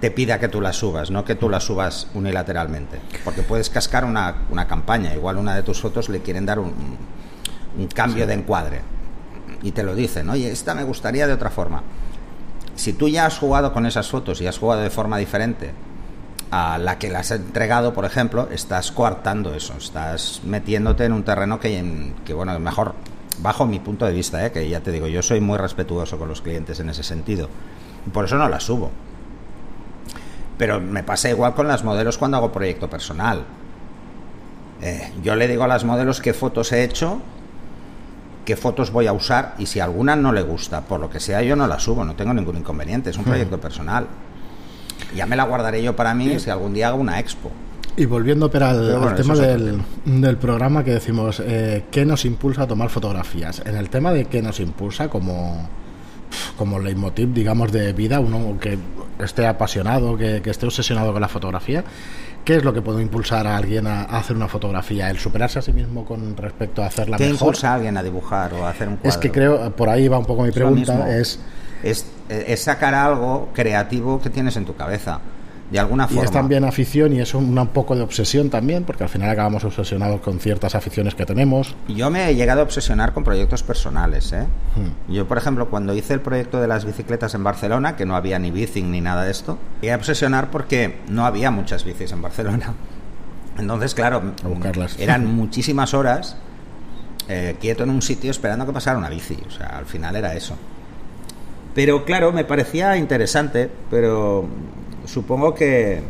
te 0.00 0.12
pida 0.12 0.38
que 0.38 0.48
tú 0.48 0.60
las 0.60 0.76
subas, 0.76 1.10
no 1.10 1.24
que 1.24 1.34
tú 1.34 1.48
las 1.48 1.64
subas 1.64 2.06
unilateralmente. 2.14 3.00
Porque 3.24 3.42
puedes 3.42 3.68
cascar 3.68 4.04
una, 4.04 4.66
campaña, 4.68 5.14
igual 5.14 5.38
una 5.38 5.56
de 5.56 5.62
tus 5.62 5.80
fotos 5.80 6.08
le 6.08 6.20
quieren 6.20 6.46
dar 6.46 6.60
un, 6.60 6.72
un 7.76 7.86
cambio 7.88 8.26
de 8.26 8.34
encuadre. 8.34 8.82
Y 9.62 9.72
te 9.72 9.82
lo 9.82 9.96
dicen, 9.96 10.30
oye, 10.30 10.52
esta 10.52 10.74
me 10.74 10.84
gustaría 10.84 11.26
de 11.26 11.32
otra 11.32 11.50
forma. 11.50 11.82
Si 12.76 12.92
tú 12.92 13.08
ya 13.08 13.26
has 13.26 13.38
jugado 13.38 13.72
con 13.72 13.86
esas 13.86 14.08
fotos 14.08 14.40
y 14.40 14.46
has 14.46 14.56
jugado 14.56 14.82
de 14.82 14.90
forma 14.90 15.18
diferente 15.18 15.72
a 16.50 16.78
la 16.78 16.98
que 16.98 17.10
las 17.10 17.30
has 17.30 17.40
entregado, 17.40 17.92
por 17.92 18.04
ejemplo, 18.04 18.48
estás 18.50 18.90
coartando 18.92 19.54
eso, 19.54 19.74
estás 19.76 20.40
metiéndote 20.44 21.04
en 21.04 21.12
un 21.12 21.22
terreno 21.22 21.60
que, 21.60 22.12
que 22.24 22.34
bueno, 22.34 22.58
mejor, 22.58 22.94
bajo 23.40 23.66
mi 23.66 23.80
punto 23.80 24.06
de 24.06 24.12
vista, 24.12 24.44
¿eh? 24.44 24.52
que 24.52 24.68
ya 24.68 24.80
te 24.80 24.92
digo, 24.92 25.06
yo 25.06 25.22
soy 25.22 25.40
muy 25.40 25.58
respetuoso 25.58 26.18
con 26.18 26.28
los 26.28 26.40
clientes 26.40 26.80
en 26.80 26.88
ese 26.88 27.02
sentido. 27.02 27.48
Y 28.06 28.10
por 28.10 28.24
eso 28.24 28.36
no 28.36 28.48
las 28.48 28.62
subo 28.62 28.90
pero 30.58 30.80
me 30.80 31.04
pasa 31.04 31.30
igual 31.30 31.54
con 31.54 31.68
las 31.68 31.84
modelos 31.84 32.18
cuando 32.18 32.36
hago 32.36 32.52
proyecto 32.52 32.90
personal. 32.90 33.44
Eh, 34.82 35.12
yo 35.22 35.36
le 35.36 35.48
digo 35.48 35.64
a 35.64 35.68
las 35.68 35.84
modelos 35.84 36.20
qué 36.20 36.34
fotos 36.34 36.72
he 36.72 36.82
hecho, 36.82 37.20
qué 38.44 38.56
fotos 38.56 38.90
voy 38.90 39.06
a 39.06 39.12
usar 39.12 39.54
y 39.58 39.66
si 39.66 39.80
alguna 39.80 40.16
no 40.16 40.32
le 40.32 40.42
gusta, 40.42 40.82
por 40.82 41.00
lo 41.00 41.08
que 41.08 41.20
sea, 41.20 41.42
yo 41.42 41.54
no 41.54 41.66
la 41.66 41.78
subo, 41.78 42.04
no 42.04 42.16
tengo 42.16 42.34
ningún 42.34 42.56
inconveniente, 42.56 43.10
es 43.10 43.16
un 43.16 43.24
proyecto 43.24 43.60
personal. 43.60 44.06
Ya 45.14 45.26
me 45.26 45.36
la 45.36 45.44
guardaré 45.44 45.82
yo 45.82 45.96
para 45.96 46.14
mí 46.14 46.38
si 46.38 46.50
algún 46.50 46.74
día 46.74 46.88
hago 46.88 46.98
una 46.98 47.18
expo. 47.18 47.50
Y 47.96 48.04
volviendo 48.04 48.48
pero 48.48 48.66
al, 48.66 49.14
tema 49.16 49.34
del, 49.34 49.80
del, 50.04 50.36
programa 50.36 50.84
que 50.84 50.92
decimos, 50.92 51.42
eh, 51.44 51.84
¿qué 51.90 52.04
nos 52.04 52.24
impulsa 52.24 52.62
a 52.62 52.66
tomar 52.68 52.90
fotografías? 52.90 53.60
En 53.66 53.74
el 53.74 53.90
tema 53.90 54.12
de 54.12 54.26
qué 54.26 54.40
nos 54.40 54.60
impulsa 54.60 55.08
como, 55.08 55.68
como 56.56 56.78
leitmotiv, 56.78 57.32
digamos, 57.32 57.72
de 57.72 57.92
vida, 57.92 58.20
uno 58.20 58.56
que 58.60 58.78
esté 59.18 59.48
apasionado, 59.48 60.16
que, 60.16 60.40
esté 60.44 60.66
obsesionado 60.66 61.12
con 61.12 61.20
la 61.20 61.28
fotografía, 61.28 61.82
¿qué 62.44 62.56
es 62.56 62.64
lo 62.64 62.72
que 62.72 62.82
puede 62.82 63.02
impulsar 63.02 63.48
a 63.48 63.56
alguien 63.56 63.88
a, 63.88 64.02
hacer 64.04 64.36
una 64.36 64.46
fotografía? 64.46 65.10
¿El 65.10 65.18
superarse 65.18 65.58
a 65.58 65.62
sí 65.62 65.72
mismo 65.72 66.04
con 66.04 66.36
respecto 66.36 66.84
a 66.84 66.86
hacerla 66.86 67.16
¿Qué 67.16 67.24
mejor? 67.24 67.48
impulsa 67.48 67.72
a 67.72 67.74
alguien 67.74 67.96
a 67.96 68.02
dibujar 68.04 68.54
o 68.54 68.64
a 68.64 68.70
hacer 68.70 68.88
un 68.88 68.96
cuadro? 68.96 69.10
Es 69.10 69.18
que 69.18 69.32
creo, 69.32 69.72
por 69.74 69.88
ahí 69.88 70.06
va 70.06 70.18
un 70.18 70.26
poco 70.26 70.44
mi 70.44 70.52
pregunta, 70.52 71.16
es... 71.18 71.40
Es, 71.82 72.06
es 72.28 72.62
sacar 72.62 72.94
algo 72.94 73.50
creativo 73.52 74.20
que 74.20 74.30
tienes 74.30 74.56
en 74.56 74.64
tu 74.64 74.74
cabeza 74.74 75.20
de 75.70 75.78
alguna 75.78 76.06
forma. 76.06 76.22
Y 76.22 76.24
es 76.24 76.30
también 76.30 76.64
afición 76.64 77.12
y 77.12 77.20
es 77.20 77.34
un, 77.34 77.54
poco 77.68 77.94
de 77.94 78.02
obsesión 78.02 78.50
también, 78.50 78.84
porque 78.84 79.04
al 79.04 79.08
final 79.08 79.30
acabamos 79.30 79.64
obsesionados 79.64 80.20
con 80.20 80.40
ciertas 80.40 80.74
aficiones 80.74 81.14
que 81.14 81.26
tenemos. 81.26 81.74
Yo 81.88 82.10
me 82.10 82.28
he 82.28 82.34
llegado 82.34 82.60
a 82.60 82.64
obsesionar 82.64 83.12
con 83.12 83.24
proyectos 83.24 83.62
personales. 83.62 84.32
¿eh? 84.32 84.46
Hmm. 84.76 85.12
Yo, 85.12 85.28
por 85.28 85.38
ejemplo, 85.38 85.68
cuando 85.68 85.94
hice 85.94 86.14
el 86.14 86.20
proyecto 86.20 86.60
de 86.60 86.68
las 86.68 86.84
bicicletas 86.84 87.34
en 87.34 87.44
Barcelona, 87.44 87.96
que 87.96 88.06
no 88.06 88.16
había 88.16 88.38
ni 88.38 88.50
bici 88.50 88.82
ni 88.82 89.00
nada 89.00 89.24
de 89.24 89.30
esto, 89.30 89.58
llegué 89.80 89.92
a 89.92 89.96
obsesionar 89.96 90.50
porque 90.50 90.98
no 91.08 91.26
había 91.26 91.50
muchas 91.50 91.84
bicis 91.84 92.12
en 92.12 92.22
Barcelona. 92.22 92.74
Entonces, 93.58 93.94
claro, 93.94 94.34
eran 94.98 95.26
muchísimas 95.26 95.92
horas 95.92 96.36
eh, 97.28 97.56
quieto 97.60 97.82
en 97.82 97.90
un 97.90 98.00
sitio 98.00 98.30
esperando 98.30 98.64
que 98.64 98.72
pasara 98.72 98.96
una 98.96 99.10
bici. 99.10 99.36
O 99.46 99.50
sea, 99.50 99.66
al 99.66 99.84
final 99.84 100.16
era 100.16 100.34
eso. 100.34 100.56
Pero 101.78 102.04
claro, 102.04 102.32
me 102.32 102.44
parecía 102.44 102.96
interesante, 102.96 103.70
pero 103.88 104.48
supongo 105.06 105.54
que, 105.54 106.02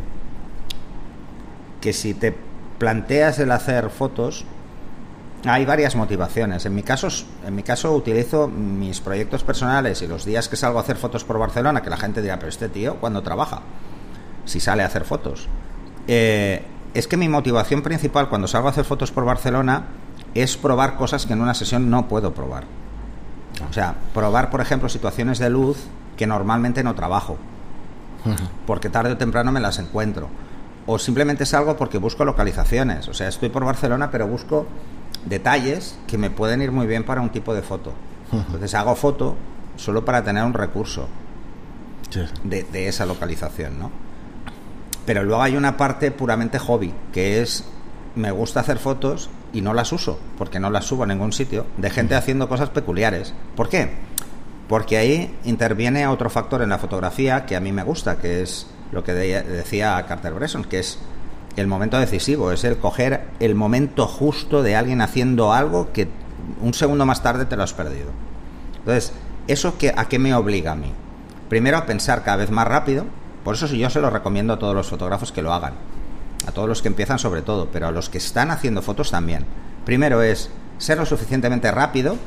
que 1.79 1.93
si 1.93 2.15
te 2.15 2.33
planteas 2.79 3.37
el 3.37 3.51
hacer 3.51 3.91
fotos, 3.91 4.45
hay 5.45 5.65
varias 5.65 5.95
motivaciones. 5.95 6.65
En 6.65 6.73
mi 6.73 6.81
caso, 6.81 7.09
en 7.45 7.55
mi 7.55 7.61
caso 7.61 7.93
utilizo 7.93 8.47
mis 8.47 8.99
proyectos 8.99 9.43
personales 9.43 10.01
y 10.01 10.07
los 10.07 10.25
días 10.25 10.49
que 10.49 10.55
salgo 10.55 10.79
a 10.79 10.81
hacer 10.81 10.95
fotos 10.95 11.23
por 11.23 11.37
Barcelona, 11.37 11.83
que 11.83 11.91
la 11.91 11.97
gente 11.97 12.23
dirá, 12.23 12.37
pero 12.37 12.49
este 12.49 12.67
tío, 12.69 12.95
cuando 12.95 13.21
trabaja? 13.21 13.61
Si 14.45 14.59
sale 14.59 14.81
a 14.81 14.87
hacer 14.87 15.05
fotos. 15.05 15.47
Eh, 16.07 16.63
es 16.95 17.07
que 17.07 17.15
mi 17.15 17.29
motivación 17.29 17.83
principal 17.83 18.27
cuando 18.27 18.47
salgo 18.47 18.69
a 18.69 18.71
hacer 18.71 18.85
fotos 18.85 19.11
por 19.11 19.23
Barcelona 19.23 19.83
es 20.33 20.57
probar 20.57 20.95
cosas 20.95 21.27
que 21.27 21.33
en 21.33 21.41
una 21.41 21.53
sesión 21.53 21.91
no 21.91 22.07
puedo 22.07 22.33
probar. 22.33 22.63
O 23.67 23.73
sea, 23.73 23.95
probar, 24.13 24.49
por 24.49 24.61
ejemplo, 24.61 24.89
situaciones 24.89 25.39
de 25.39 25.49
luz 25.49 25.77
que 26.17 26.27
normalmente 26.27 26.83
no 26.83 26.95
trabajo 26.95 27.37
porque 28.65 28.89
tarde 28.89 29.13
o 29.13 29.17
temprano 29.17 29.51
me 29.51 29.59
las 29.59 29.79
encuentro. 29.79 30.29
O 30.85 30.97
simplemente 30.97 31.45
salgo 31.45 31.77
porque 31.77 31.97
busco 31.97 32.25
localizaciones. 32.25 33.07
O 33.07 33.13
sea, 33.13 33.27
estoy 33.27 33.49
por 33.49 33.63
Barcelona, 33.63 34.09
pero 34.11 34.27
busco 34.27 34.65
detalles 35.25 35.97
que 36.07 36.17
me 36.17 36.29
pueden 36.29 36.61
ir 36.61 36.71
muy 36.71 36.87
bien 36.87 37.03
para 37.03 37.21
un 37.21 37.29
tipo 37.29 37.53
de 37.53 37.61
foto. 37.61 37.93
Entonces 38.31 38.73
hago 38.75 38.95
foto 38.95 39.35
solo 39.75 40.05
para 40.05 40.23
tener 40.23 40.43
un 40.43 40.53
recurso 40.53 41.07
de, 42.43 42.63
de 42.63 42.87
esa 42.87 43.05
localización, 43.05 43.79
¿no? 43.79 43.91
Pero 45.05 45.23
luego 45.23 45.41
hay 45.41 45.55
una 45.55 45.77
parte 45.77 46.11
puramente 46.11 46.59
hobby, 46.59 46.93
que 47.11 47.41
es 47.41 47.65
me 48.15 48.31
gusta 48.31 48.59
hacer 48.59 48.77
fotos 48.77 49.29
y 49.53 49.61
no 49.61 49.73
las 49.73 49.91
uso, 49.91 50.19
porque 50.37 50.59
no 50.59 50.69
las 50.69 50.85
subo 50.85 51.03
a 51.03 51.07
ningún 51.07 51.33
sitio, 51.33 51.65
de 51.77 51.89
gente 51.89 52.15
haciendo 52.15 52.49
cosas 52.49 52.69
peculiares. 52.69 53.33
¿Por 53.55 53.69
qué? 53.69 53.89
Porque 54.67 54.97
ahí 54.97 55.35
interviene 55.45 56.07
otro 56.07 56.29
factor 56.29 56.61
en 56.61 56.69
la 56.69 56.77
fotografía 56.77 57.45
que 57.45 57.55
a 57.55 57.59
mí 57.59 57.71
me 57.71 57.83
gusta, 57.83 58.17
que 58.17 58.41
es 58.41 58.67
lo 58.91 59.03
que 59.03 59.13
decía 59.13 60.05
Carter 60.07 60.33
Bresson, 60.33 60.63
que 60.63 60.79
es 60.79 60.99
el 61.55 61.67
momento 61.67 61.99
decisivo, 61.99 62.51
es 62.51 62.63
el 62.63 62.77
coger 62.77 63.25
el 63.39 63.55
momento 63.55 64.07
justo 64.07 64.61
de 64.63 64.75
alguien 64.75 65.01
haciendo 65.01 65.53
algo 65.53 65.91
que 65.91 66.07
un 66.61 66.73
segundo 66.73 67.05
más 67.05 67.23
tarde 67.23 67.45
te 67.45 67.55
lo 67.55 67.63
has 67.63 67.73
perdido. 67.73 68.11
Entonces, 68.77 69.13
¿eso 69.47 69.77
que, 69.77 69.93
a 69.95 70.05
qué 70.05 70.19
me 70.19 70.33
obliga 70.33 70.73
a 70.73 70.75
mí? 70.75 70.91
Primero 71.49 71.77
a 71.77 71.85
pensar 71.85 72.23
cada 72.23 72.37
vez 72.37 72.51
más 72.51 72.67
rápido, 72.67 73.05
por 73.43 73.55
eso 73.55 73.65
yo 73.67 73.89
se 73.89 74.01
lo 74.01 74.09
recomiendo 74.09 74.53
a 74.53 74.59
todos 74.59 74.75
los 74.75 74.87
fotógrafos 74.87 75.31
que 75.31 75.41
lo 75.41 75.53
hagan 75.53 75.73
a 76.47 76.51
todos 76.51 76.67
los 76.67 76.81
que 76.81 76.87
empiezan 76.87 77.19
sobre 77.19 77.41
todo, 77.41 77.69
pero 77.71 77.87
a 77.87 77.91
los 77.91 78.09
que 78.09 78.17
están 78.17 78.51
haciendo 78.51 78.81
fotos 78.81 79.11
también. 79.11 79.45
Primero 79.85 80.21
es 80.21 80.49
ser 80.77 80.97
lo 80.97 81.05
suficientemente 81.05 81.71
rápido, 81.71 82.17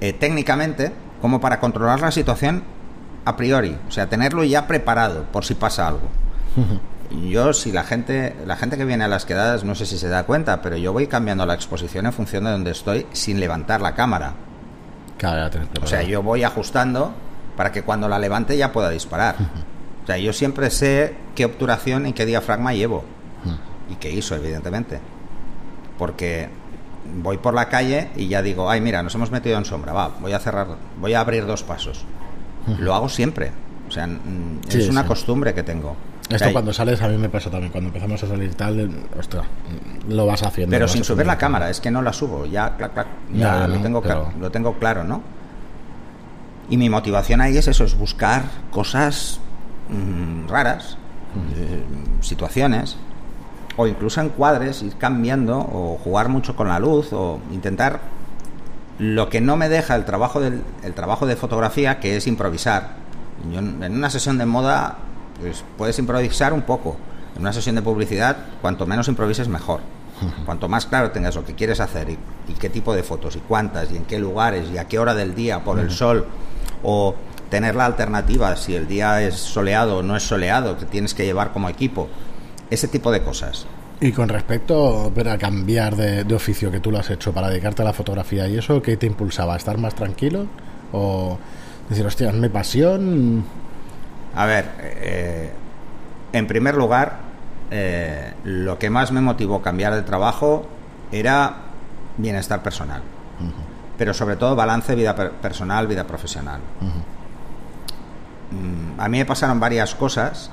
eh, 0.00 0.12
técnicamente, 0.12 0.92
como 1.20 1.40
para 1.40 1.60
controlar 1.60 2.00
la 2.00 2.10
situación 2.10 2.62
a 3.24 3.36
priori, 3.36 3.76
o 3.88 3.90
sea, 3.90 4.08
tenerlo 4.08 4.44
ya 4.44 4.66
preparado 4.66 5.24
por 5.24 5.44
si 5.44 5.54
pasa 5.54 5.88
algo. 5.88 6.08
Yo, 7.28 7.54
si 7.54 7.72
la 7.72 7.84
gente, 7.84 8.36
la 8.46 8.56
gente 8.56 8.76
que 8.76 8.84
viene 8.84 9.04
a 9.04 9.08
las 9.08 9.24
quedadas, 9.24 9.64
no 9.64 9.74
sé 9.74 9.86
si 9.86 9.96
se 9.96 10.08
da 10.08 10.24
cuenta, 10.24 10.60
pero 10.60 10.76
yo 10.76 10.92
voy 10.92 11.06
cambiando 11.06 11.46
la 11.46 11.54
exposición 11.54 12.04
en 12.04 12.12
función 12.12 12.44
de 12.44 12.50
donde 12.50 12.70
estoy 12.70 13.06
sin 13.12 13.40
levantar 13.40 13.80
la 13.80 13.94
cámara. 13.94 14.34
o 15.82 15.86
sea, 15.86 16.02
yo 16.02 16.22
voy 16.22 16.44
ajustando 16.44 17.14
para 17.56 17.72
que 17.72 17.82
cuando 17.82 18.08
la 18.08 18.18
levante 18.18 18.58
ya 18.58 18.72
pueda 18.72 18.90
disparar. 18.90 19.36
O 20.08 20.10
sea, 20.10 20.16
yo 20.16 20.32
siempre 20.32 20.70
sé 20.70 21.14
qué 21.34 21.44
obturación 21.44 22.06
y 22.06 22.14
qué 22.14 22.24
diafragma 22.24 22.72
llevo. 22.72 23.04
Y 23.90 23.96
qué 23.96 24.10
hizo, 24.10 24.34
evidentemente. 24.36 25.00
Porque 25.98 26.48
voy 27.16 27.36
por 27.36 27.52
la 27.52 27.68
calle 27.68 28.08
y 28.16 28.26
ya 28.26 28.40
digo, 28.40 28.70
ay, 28.70 28.80
mira, 28.80 29.02
nos 29.02 29.14
hemos 29.16 29.30
metido 29.30 29.58
en 29.58 29.66
sombra, 29.66 29.92
va, 29.92 30.12
voy 30.18 30.32
a 30.32 30.38
cerrar, 30.38 30.66
voy 30.98 31.12
a 31.12 31.20
abrir 31.20 31.44
dos 31.44 31.62
pasos. 31.62 32.06
Lo 32.78 32.94
hago 32.94 33.10
siempre. 33.10 33.52
O 33.86 33.90
sea, 33.90 34.08
es 34.70 34.88
una 34.88 35.04
costumbre 35.04 35.52
que 35.52 35.62
tengo. 35.62 35.94
Esto 36.30 36.52
cuando 36.52 36.72
sales 36.72 37.02
a 37.02 37.08
mí 37.08 37.18
me 37.18 37.28
pasa 37.28 37.50
también. 37.50 37.70
Cuando 37.70 37.88
empezamos 37.88 38.22
a 38.22 38.28
salir 38.28 38.54
tal, 38.54 38.90
ostras, 39.18 39.44
lo 40.08 40.24
vas 40.24 40.42
haciendo. 40.42 40.70
Pero 40.70 40.88
sin 40.88 41.04
subir 41.04 41.26
la 41.26 41.36
cámara, 41.36 41.68
es 41.68 41.82
que 41.82 41.90
no 41.90 42.00
la 42.00 42.14
subo. 42.14 42.46
Ya, 42.46 42.78
ya, 43.34 43.68
lo, 43.68 43.78
tengo 43.80 44.00
claro, 44.00 44.32
lo 44.40 44.50
tengo 44.50 44.78
claro, 44.78 45.04
¿no? 45.04 45.20
Y 46.70 46.78
mi 46.78 46.88
motivación 46.88 47.42
ahí 47.42 47.58
es 47.58 47.68
eso, 47.68 47.84
es 47.84 47.94
buscar 47.94 48.44
cosas 48.70 49.42
Mm, 49.88 50.48
raras, 50.48 50.98
eh, 51.56 51.82
situaciones, 52.20 52.96
o 53.76 53.86
incluso 53.86 54.20
encuadres, 54.20 54.82
ir 54.82 54.96
cambiando, 54.96 55.58
o 55.58 55.98
jugar 56.02 56.28
mucho 56.28 56.56
con 56.56 56.68
la 56.68 56.78
luz, 56.78 57.12
o 57.12 57.40
intentar 57.52 58.00
lo 58.98 59.28
que 59.28 59.40
no 59.40 59.56
me 59.56 59.68
deja 59.68 59.94
el 59.94 60.04
trabajo, 60.04 60.40
del, 60.40 60.62
el 60.82 60.92
trabajo 60.94 61.26
de 61.26 61.36
fotografía, 61.36 62.00
que 62.00 62.16
es 62.16 62.26
improvisar. 62.26 62.96
en 63.52 63.96
una 63.96 64.10
sesión 64.10 64.36
de 64.36 64.46
moda, 64.46 64.98
pues 65.40 65.64
puedes 65.76 65.98
improvisar 65.98 66.52
un 66.52 66.62
poco. 66.62 66.96
En 67.36 67.42
una 67.42 67.52
sesión 67.52 67.76
de 67.76 67.82
publicidad, 67.82 68.36
cuanto 68.60 68.86
menos 68.86 69.08
improvises, 69.08 69.48
mejor. 69.48 69.80
Cuanto 70.44 70.68
más 70.68 70.86
claro 70.86 71.12
tengas 71.12 71.36
lo 71.36 71.44
que 71.44 71.54
quieres 71.54 71.78
hacer 71.78 72.10
y, 72.10 72.18
y, 72.48 72.54
qué 72.54 72.68
tipo 72.68 72.92
de 72.92 73.04
fotos 73.04 73.36
y 73.36 73.38
cuántas 73.38 73.92
y 73.92 73.96
en 73.96 74.04
qué 74.04 74.18
lugares 74.18 74.68
y 74.68 74.76
a 74.76 74.88
qué 74.88 74.98
hora 74.98 75.14
del 75.14 75.36
día, 75.36 75.62
por 75.62 75.78
el 75.78 75.92
sol 75.92 76.26
o 76.82 77.14
tener 77.50 77.74
la 77.74 77.86
alternativa 77.86 78.54
si 78.56 78.74
el 78.74 78.86
día 78.86 79.22
es 79.22 79.34
soleado 79.34 79.98
o 79.98 80.02
no 80.02 80.16
es 80.16 80.22
soleado, 80.22 80.78
que 80.78 80.86
tienes 80.86 81.14
que 81.14 81.24
llevar 81.24 81.52
como 81.52 81.68
equipo, 81.68 82.08
ese 82.70 82.88
tipo 82.88 83.10
de 83.10 83.22
cosas. 83.22 83.66
Y 84.00 84.12
con 84.12 84.28
respecto 84.28 85.12
a 85.12 85.38
cambiar 85.38 85.96
de, 85.96 86.34
oficio 86.34 86.70
que 86.70 86.78
tú 86.78 86.92
lo 86.92 86.98
has 86.98 87.10
hecho 87.10 87.32
para 87.32 87.48
dedicarte 87.48 87.82
a 87.82 87.84
la 87.84 87.92
fotografía 87.92 88.46
y 88.46 88.56
eso, 88.56 88.80
¿qué 88.80 88.96
te 88.96 89.06
impulsaba? 89.06 89.54
¿A 89.54 89.56
estar 89.56 89.76
más 89.76 89.94
tranquilo? 89.94 90.46
¿O 90.92 91.36
decir, 91.88 92.06
hostia, 92.06 92.28
es 92.28 92.34
mi 92.34 92.48
pasión? 92.48 93.44
A 94.36 94.46
ver, 94.46 94.70
eh, 94.80 95.50
en 96.32 96.46
primer 96.46 96.76
lugar, 96.76 97.18
eh, 97.72 98.34
lo 98.44 98.78
que 98.78 98.88
más 98.88 99.10
me 99.10 99.20
motivó 99.20 99.62
cambiar 99.62 99.94
de 99.94 100.02
trabajo 100.02 100.66
era 101.10 101.56
bienestar 102.16 102.62
personal. 102.62 103.02
Pero 103.96 104.14
sobre 104.14 104.36
todo 104.36 104.54
balance 104.54 104.94
vida 104.94 105.16
personal, 105.16 105.88
vida 105.88 106.06
profesional. 106.06 106.60
A 108.98 109.08
mí 109.08 109.18
me 109.18 109.26
pasaron 109.26 109.60
varias 109.60 109.94
cosas 109.94 110.50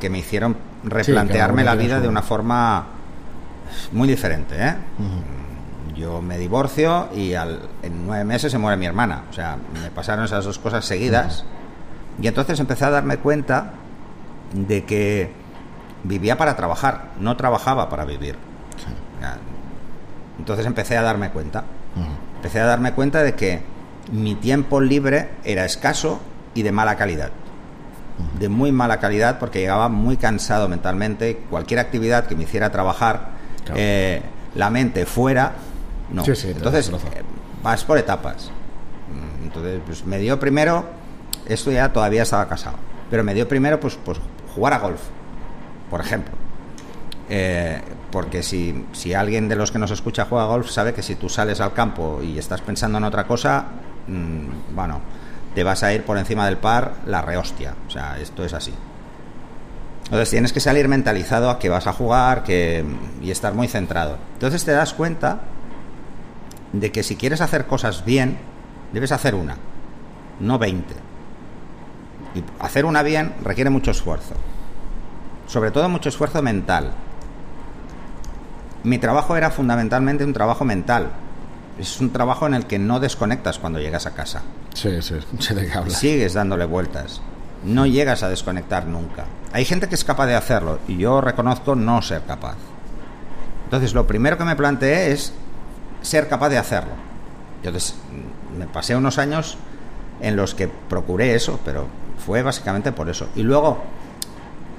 que 0.00 0.10
me 0.10 0.18
hicieron 0.18 0.56
replantearme 0.84 1.64
la 1.64 1.74
vida 1.74 2.00
de 2.00 2.08
una 2.08 2.22
forma 2.22 2.86
muy 3.92 4.08
diferente. 4.08 4.56
¿eh? 4.58 4.74
Mm, 4.98 5.94
yo 5.94 6.20
me 6.20 6.38
divorcio 6.38 7.08
y 7.14 7.34
en 7.34 8.06
nueve 8.06 8.24
meses 8.24 8.52
se 8.52 8.58
muere 8.58 8.76
mi 8.76 8.86
hermana. 8.86 9.22
O 9.30 9.32
sea, 9.32 9.56
me 9.80 9.90
pasaron 9.90 10.24
esas 10.24 10.44
dos 10.44 10.58
cosas 10.58 10.84
seguidas. 10.84 11.44
Y 12.20 12.26
entonces 12.26 12.58
empecé 12.60 12.84
a 12.84 12.90
darme 12.90 13.18
cuenta 13.18 13.72
de 14.52 14.84
que 14.84 15.32
vivía 16.04 16.36
para 16.36 16.56
trabajar, 16.56 17.10
no 17.20 17.36
trabajaba 17.36 17.88
para 17.88 18.04
vivir. 18.04 18.36
Entonces 20.38 20.66
empecé 20.66 20.96
a 20.96 21.02
darme 21.02 21.30
cuenta. 21.30 21.64
Empecé 22.36 22.60
a 22.60 22.66
darme 22.66 22.92
cuenta 22.92 23.22
de 23.22 23.34
que 23.34 23.62
mi 24.12 24.34
tiempo 24.34 24.80
libre 24.80 25.30
era 25.44 25.64
escaso 25.64 26.20
y 26.56 26.62
de 26.62 26.72
mala 26.72 26.96
calidad. 26.96 27.30
De 28.40 28.48
muy 28.48 28.72
mala 28.72 28.98
calidad 28.98 29.38
porque 29.38 29.60
llegaba 29.60 29.88
muy 29.88 30.16
cansado 30.16 30.68
mentalmente. 30.68 31.44
Cualquier 31.50 31.78
actividad 31.78 32.26
que 32.26 32.34
me 32.34 32.44
hiciera 32.44 32.72
trabajar 32.72 33.30
eh, 33.74 34.22
la 34.54 34.70
mente 34.70 35.06
fuera, 35.06 35.52
no. 36.10 36.24
Entonces, 36.24 36.88
eh, 36.88 37.22
vas 37.62 37.84
por 37.84 37.98
etapas. 37.98 38.50
Mm, 39.12 39.44
entonces, 39.44 39.80
pues 39.84 40.06
me 40.06 40.18
dio 40.18 40.40
primero, 40.40 40.84
esto 41.46 41.70
ya 41.70 41.92
todavía 41.92 42.22
estaba 42.22 42.48
casado, 42.48 42.76
pero 43.10 43.22
me 43.22 43.34
dio 43.34 43.46
primero, 43.46 43.78
pues, 43.78 43.98
pues 44.02 44.18
jugar 44.54 44.72
a 44.72 44.78
golf, 44.78 45.00
por 45.90 46.00
ejemplo. 46.00 46.32
Eh, 47.28 47.80
porque 48.10 48.42
si, 48.42 48.86
si 48.92 49.12
alguien 49.12 49.48
de 49.48 49.56
los 49.56 49.72
que 49.72 49.78
nos 49.78 49.90
escucha 49.90 50.26
juega 50.26 50.46
golf 50.46 50.70
sabe 50.70 50.94
que 50.94 51.02
si 51.02 51.16
tú 51.16 51.28
sales 51.28 51.60
al 51.60 51.72
campo 51.72 52.20
y 52.22 52.38
estás 52.38 52.62
pensando 52.62 52.98
en 52.98 53.04
otra 53.04 53.26
cosa, 53.26 53.64
mm, 54.06 54.74
bueno, 54.74 55.00
te 55.56 55.64
vas 55.64 55.82
a 55.82 55.94
ir 55.94 56.04
por 56.04 56.18
encima 56.18 56.44
del 56.44 56.58
par 56.58 56.96
la 57.06 57.22
rehostia. 57.22 57.74
O 57.88 57.90
sea, 57.90 58.18
esto 58.20 58.44
es 58.44 58.52
así. 58.52 58.74
Entonces 60.04 60.28
tienes 60.28 60.52
que 60.52 60.60
salir 60.60 60.86
mentalizado 60.86 61.48
a 61.48 61.58
que 61.58 61.70
vas 61.70 61.86
a 61.86 61.94
jugar 61.94 62.44
que, 62.44 62.84
y 63.22 63.30
estar 63.30 63.54
muy 63.54 63.66
centrado. 63.66 64.18
Entonces 64.34 64.66
te 64.66 64.72
das 64.72 64.92
cuenta 64.92 65.40
de 66.74 66.92
que 66.92 67.02
si 67.02 67.16
quieres 67.16 67.40
hacer 67.40 67.66
cosas 67.66 68.04
bien, 68.04 68.36
debes 68.92 69.12
hacer 69.12 69.34
una, 69.34 69.56
no 70.40 70.58
20. 70.58 70.94
Y 72.34 72.44
hacer 72.60 72.84
una 72.84 73.02
bien 73.02 73.32
requiere 73.42 73.70
mucho 73.70 73.92
esfuerzo. 73.92 74.34
Sobre 75.46 75.70
todo 75.70 75.88
mucho 75.88 76.10
esfuerzo 76.10 76.42
mental. 76.42 76.92
Mi 78.84 78.98
trabajo 78.98 79.38
era 79.38 79.50
fundamentalmente 79.50 80.22
un 80.22 80.34
trabajo 80.34 80.66
mental 80.66 81.12
es 81.78 82.00
un 82.00 82.10
trabajo 82.10 82.46
en 82.46 82.54
el 82.54 82.66
que 82.66 82.78
no 82.78 83.00
desconectas 83.00 83.58
cuando 83.58 83.78
llegas 83.78 84.06
a 84.06 84.14
casa. 84.14 84.42
Sí, 84.76 85.00
sí, 85.00 85.14
se 85.38 85.54
te 85.54 85.90
Sigues 85.90 86.34
dándole 86.34 86.66
vueltas. 86.66 87.22
No 87.64 87.86
llegas 87.86 88.22
a 88.22 88.28
desconectar 88.28 88.86
nunca. 88.86 89.24
Hay 89.54 89.64
gente 89.64 89.88
que 89.88 89.94
es 89.94 90.04
capaz 90.04 90.26
de 90.26 90.34
hacerlo 90.34 90.80
y 90.86 90.98
yo 90.98 91.22
reconozco 91.22 91.74
no 91.74 92.02
ser 92.02 92.24
capaz. 92.24 92.56
Entonces, 93.64 93.94
lo 93.94 94.06
primero 94.06 94.36
que 94.36 94.44
me 94.44 94.54
planteé 94.54 95.12
es 95.12 95.32
ser 96.02 96.28
capaz 96.28 96.50
de 96.50 96.58
hacerlo. 96.58 96.92
Entonces, 97.62 97.94
me 98.58 98.66
pasé 98.66 98.94
unos 98.94 99.16
años 99.16 99.56
en 100.20 100.36
los 100.36 100.54
que 100.54 100.68
procuré 100.68 101.34
eso, 101.34 101.58
pero 101.64 101.86
fue 102.26 102.42
básicamente 102.42 102.92
por 102.92 103.08
eso. 103.08 103.28
Y 103.34 103.44
luego, 103.44 103.78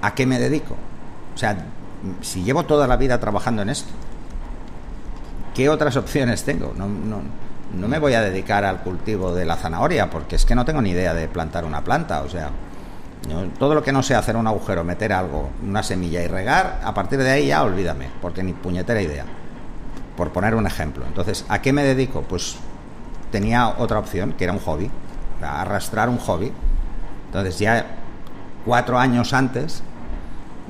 ¿a 0.04 0.14
qué 0.14 0.28
me 0.28 0.38
dedico? 0.38 0.76
O 1.34 1.38
sea, 1.40 1.58
si 2.22 2.44
llevo 2.44 2.66
toda 2.66 2.86
la 2.86 2.98
vida 2.98 3.20
trabajando 3.20 3.64
en 3.64 3.70
esto, 3.70 3.90
¿qué 5.56 5.70
otras 5.70 5.98
opciones 5.98 6.44
tengo? 6.44 6.76
No, 6.78 6.88
no, 6.88 7.22
no 7.74 7.88
me 7.88 8.00
voy 8.00 8.14
a 8.14 8.22
dedicar 8.22 8.64
al 8.66 8.82
cultivo 8.82 9.34
de 9.34 9.46
la 9.46 9.56
zanahoria 9.56 10.10
porque 10.10 10.36
es 10.36 10.46
que 10.46 10.56
no 10.56 10.66
tengo 10.66 10.82
ni 10.82 10.92
idea 10.92 11.14
de 11.14 11.28
plantar 11.28 11.66
una 11.66 11.84
planta. 11.84 12.22
O 12.22 12.30
sea, 12.30 12.50
todo 13.60 13.76
lo 13.76 13.84
que 13.84 13.92
no 13.92 14.04
sea 14.04 14.20
hacer 14.20 14.38
un 14.38 14.48
agujero, 14.48 14.84
meter 14.84 15.12
algo, 15.12 15.50
una 15.66 15.84
semilla 15.84 16.24
y 16.24 16.28
regar, 16.28 16.80
a 16.84 16.94
partir 16.94 17.20
de 17.20 17.30
ahí 17.30 17.48
ya 17.48 17.64
olvídame, 17.64 18.10
porque 18.22 18.44
ni 18.44 18.54
puñetera 18.54 19.02
idea. 19.02 19.26
Por 20.16 20.32
poner 20.32 20.56
un 20.56 20.66
ejemplo. 20.66 21.06
Entonces, 21.06 21.46
¿a 21.50 21.62
qué 21.62 21.74
me 21.74 21.84
dedico? 21.84 22.22
Pues 22.22 22.58
tenía 23.32 23.68
otra 23.78 24.00
opción, 24.00 24.34
que 24.34 24.46
era 24.46 24.54
un 24.54 24.60
hobby, 24.60 24.90
arrastrar 25.42 26.10
un 26.10 26.18
hobby. 26.18 26.52
Entonces, 27.28 27.60
ya 27.60 27.86
cuatro 28.66 28.98
años 28.98 29.34
antes 29.34 29.84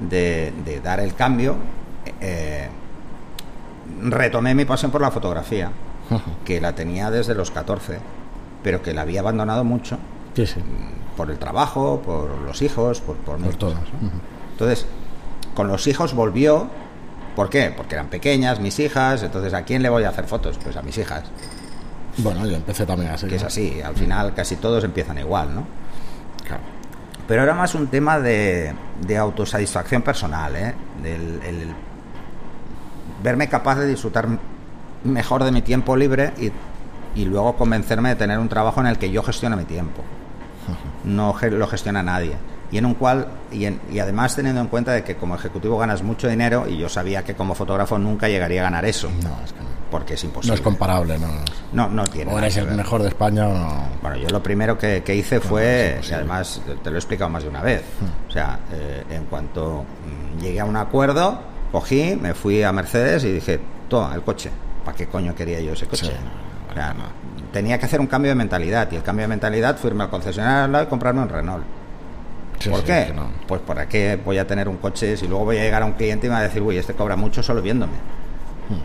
de, 0.02 0.82
dar 0.84 1.00
el 1.00 1.14
cambio, 1.14 1.56
eh, 2.20 2.68
retomé 4.02 4.54
mi 4.56 4.66
pasión 4.66 4.92
por 4.92 5.02
la 5.02 5.12
fotografía, 5.12 5.72
que 6.46 6.62
la 6.62 6.74
tenía 6.74 7.12
desde 7.12 7.34
los 7.36 7.52
14, 7.52 8.00
pero 8.64 8.82
que 8.82 8.94
la 8.94 9.02
había 9.02 9.20
abandonado 9.22 9.64
mucho 9.64 9.98
Sí, 10.36 10.46
sí. 10.46 10.60
por 11.16 11.30
el 11.32 11.38
trabajo, 11.40 12.02
por 12.06 12.30
los 12.42 12.62
hijos, 12.62 13.02
por, 13.02 13.16
por, 13.18 13.38
Por. 13.38 13.74
Entonces, 14.52 14.86
con 15.56 15.68
los 15.68 15.86
hijos 15.88 16.14
volvió. 16.14 16.68
¿Por 17.36 17.50
qué? 17.50 17.72
Porque 17.76 17.94
eran 17.96 18.08
pequeñas, 18.08 18.60
mis 18.60 18.80
hijas. 18.80 19.22
Entonces, 19.24 19.54
¿a 19.54 19.64
quién 19.64 19.84
le 19.84 19.90
voy 19.90 20.04
a 20.04 20.10
hacer 20.10 20.26
fotos? 20.26 20.58
Pues 20.64 20.76
a 20.76 20.82
mis 20.82 20.98
hijas. 20.98 21.24
Bueno, 22.18 22.46
yo 22.48 22.56
empecé 22.56 22.86
también 22.86 23.12
así. 23.12 23.28
Que 23.28 23.36
es 23.36 23.44
así. 23.44 23.80
Al 23.82 23.96
final, 23.96 24.34
casi 24.34 24.56
todos 24.56 24.84
empiezan 24.84 25.20
igual, 25.20 25.54
¿no? 25.54 25.64
Claro. 26.46 26.64
Pero 27.28 27.44
era 27.44 27.54
más 27.54 27.76
un 27.76 27.88
tema 27.88 28.20
de, 28.20 28.74
de 29.06 29.18
autosatisfacción 29.18 30.02
personal, 30.02 30.56
¿eh? 30.56 30.74
Del, 31.04 31.40
el 31.46 31.68
verme 33.22 33.48
capaz 33.50 33.76
de 33.76 33.88
disfrutar 33.88 34.28
mejor 35.04 35.44
de 35.44 35.52
mi 35.52 35.62
tiempo 35.62 35.96
libre 35.96 36.34
y, 36.38 36.52
y 37.20 37.26
luego 37.26 37.56
convencerme 37.56 38.10
de 38.10 38.16
tener 38.16 38.40
un 38.40 38.50
trabajo 38.50 38.82
en 38.82 38.88
el 38.88 38.98
que 38.98 39.10
yo 39.12 39.24
gestione 39.24 39.56
mi 39.56 39.66
tiempo. 39.66 40.02
No 41.04 41.36
lo 41.52 41.68
gestiona 41.68 42.04
nadie. 42.04 42.34
Y 42.70 42.78
en 42.78 42.86
un 42.86 42.96
cual, 42.96 43.28
y, 43.52 43.64
en- 43.66 43.80
y 43.90 44.00
además 44.00 44.36
teniendo 44.36 44.60
en 44.60 44.68
cuenta 44.68 44.92
de 44.92 45.04
que 45.04 45.16
como 45.16 45.36
ejecutivo 45.36 45.78
ganas 45.78 46.04
mucho 46.04 46.28
dinero 46.28 46.66
y 46.68 46.78
yo 46.78 46.90
sabía 46.90 47.24
que 47.24 47.34
como 47.34 47.56
fotógrafo 47.56 47.98
nunca 47.98 48.28
llegaría 48.28 48.60
a 48.60 48.64
ganar 48.66 48.84
eso, 48.84 49.08
No, 49.24 49.30
es 49.46 49.54
que 49.54 49.60
no. 49.62 49.68
porque 49.90 50.16
es 50.16 50.24
No 50.26 50.28
imposible. 50.30 50.56
es 50.56 50.62
comparable, 50.62 51.18
no. 51.18 51.28
no, 51.72 51.88
no 51.88 52.04
tiene. 52.08 52.34
O 52.34 52.38
eres 52.38 52.58
el 52.58 52.68
mejor 52.72 53.04
de 53.04 53.08
España 53.08 53.48
o 53.48 53.54
no. 53.54 53.84
Bueno, 54.02 54.18
yo 54.18 54.28
lo 54.30 54.44
primero 54.44 54.78
que, 54.78 55.02
que 55.02 55.16
hice 55.16 55.36
No, 55.36 55.42
fue, 55.44 56.02
y 56.10 56.12
además 56.12 56.62
te 56.84 56.90
lo 56.90 56.98
he 56.98 57.00
explicado 57.00 57.30
más 57.30 57.44
de 57.44 57.50
una 57.50 57.62
vez, 57.62 57.84
o 58.28 58.32
sea, 58.32 58.60
eh, 58.74 59.04
en 59.12 59.24
cuanto 59.28 59.86
mm, 60.36 60.42
llegué 60.42 60.60
a 60.60 60.66
un 60.66 60.76
acuerdo, 60.76 61.40
cogí, 61.72 62.18
me 62.22 62.34
fui 62.34 62.64
a 62.64 62.74
Mercedes 62.74 63.24
y 63.24 63.32
dije, 63.32 63.62
toma, 63.88 64.14
el 64.14 64.24
coche. 64.24 64.52
¿Para 64.88 64.96
qué 64.96 65.08
coño 65.08 65.36
quería 65.36 65.60
yo 65.60 65.74
ese 65.74 65.86
coche? 65.86 66.06
Sí, 66.06 66.12
O 66.72 66.74
sea, 66.74 66.96
tenía 67.52 67.78
que 67.78 67.86
hacer 67.88 68.00
un 68.00 68.08
cambio 68.08 68.32
de 68.32 68.36
mentalidad 68.36 68.90
y 68.90 68.96
el 68.96 69.04
cambio 69.04 69.24
de 69.24 69.28
mentalidad 69.28 69.76
fue 69.76 69.90
irme 69.90 70.06
al 70.06 70.10
concesionario 70.10 70.64
al 70.64 70.72
lado 70.72 70.86
y 70.86 70.88
comprarme 70.88 71.22
un 71.24 71.28
Renault. 71.28 71.66
Sí, 72.58 72.70
¿Por 72.70 72.80
sí, 72.80 72.86
qué? 72.86 73.12
no. 73.14 73.28
Pues 73.50 73.60
para 73.60 73.90
qué 73.90 74.18
voy 74.24 74.38
a 74.38 74.48
tener 74.48 74.70
un 74.70 74.78
coche 74.78 75.18
si 75.18 75.28
luego 75.28 75.44
voy 75.44 75.58
a 75.58 75.64
llegar 75.64 75.82
a 75.82 75.86
un 75.86 75.92
cliente 75.92 76.28
y 76.28 76.30
me 76.30 76.36
va 76.36 76.40
a 76.40 76.44
decir, 76.44 76.62
uy, 76.62 76.78
este 76.78 76.94
cobra 76.94 77.18
mucho 77.18 77.44
solo 77.44 77.62
viéndome. 77.62 77.96
Hmm. 78.70 78.80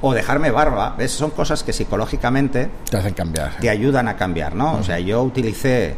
O 0.00 0.14
dejarme 0.14 0.50
barba, 0.50 0.94
¿ves? 0.96 1.12
Son 1.12 1.28
cosas 1.32 1.62
que 1.62 1.74
psicológicamente 1.74 2.70
Te 2.90 2.96
hacen 2.96 3.12
cambiar. 3.12 3.52
te 3.60 3.68
ayudan 3.68 4.08
a 4.08 4.16
cambiar, 4.16 4.54
¿no? 4.54 4.76
O 4.78 4.82
sea, 4.82 4.98
yo 5.00 5.22
utilicé 5.22 5.94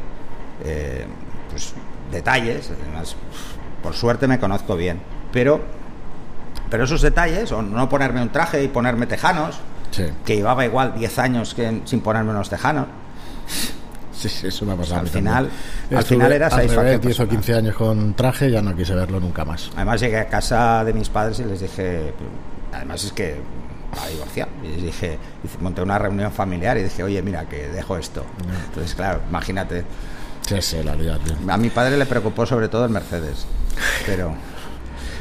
eh, 0.65 1.07
pues, 1.49 1.75
detalles, 2.11 2.73
además, 2.77 3.15
por 3.85 3.95
suerte 3.95 4.27
me 4.27 4.41
conozco 4.41 4.75
bien, 4.75 5.01
pero, 5.33 5.61
pero 6.75 6.83
esos 6.87 7.03
detalles, 7.03 7.53
o 7.53 7.63
no 7.63 7.89
ponerme 7.89 8.21
un 8.21 8.31
traje 8.31 8.61
y 8.65 8.67
ponerme 8.67 9.07
tejanos, 9.07 9.55
Sí, 9.93 10.03
que 10.27 10.35
llevaba 10.35 10.65
igual 10.65 10.93
10 10.99 11.19
años 11.21 11.55
que, 11.55 11.83
sin 11.85 12.01
ponerme 12.01 12.33
unos 12.33 12.51
tejanos, 12.51 12.87
sí, 14.13 14.29
sí, 14.29 14.49
es 14.49 14.61
una 14.61 14.75
pasada. 14.75 15.03
Al 15.03 15.07
a 15.07 15.11
también. 15.13 15.23
final- 15.35 15.51
al 15.97 16.03
final 16.05 16.33
era 16.33 16.49
revés, 16.49 16.67
10 16.73 16.77
o 16.99 17.01
personal. 17.01 17.29
15 17.29 17.55
años 17.55 17.77
con 17.77 18.15
traje, 18.15 18.51
ya 18.51 18.61
no 18.61 18.75
quise 18.75 18.93
verlo 18.93 19.21
nunca 19.21 19.45
más. 19.45 19.71
Además 19.77 20.01
llegué 20.01 20.19
a 20.19 20.27
casa 20.27 20.83
de 20.85 20.93
mis 20.95 21.09
padres 21.09 21.39
y 21.39 21.45
les 21.45 21.61
dije, 21.61 22.13
además 22.73 23.05
es 23.05 23.13
que 23.13 23.37
estaba 23.93 24.09
divorciado, 24.09 24.51
y 24.65 24.67
les 24.67 24.83
dije, 24.83 25.17
monté 25.61 25.81
una 25.81 25.97
reunión 25.97 26.33
familiar 26.33 26.77
y 26.77 26.83
dije, 26.83 27.05
oye, 27.05 27.23
mira, 27.23 27.45
que 27.49 27.69
dejo 27.69 27.97
esto. 27.97 28.25
Entonces, 28.67 28.97
claro, 28.97 29.21
imagínate, 29.29 29.85
Sí, 30.45 30.57
sí, 30.61 30.83
la 30.83 30.97
lias 30.97 31.23
bien. 31.23 31.49
a 31.49 31.57
mi 31.57 31.71
padre 31.71 31.97
le 31.97 32.05
preocupó 32.05 32.45
sobre 32.45 32.67
todo 32.69 32.85
el 32.85 32.91
Mercedes, 32.91 33.47
pero... 34.07 34.35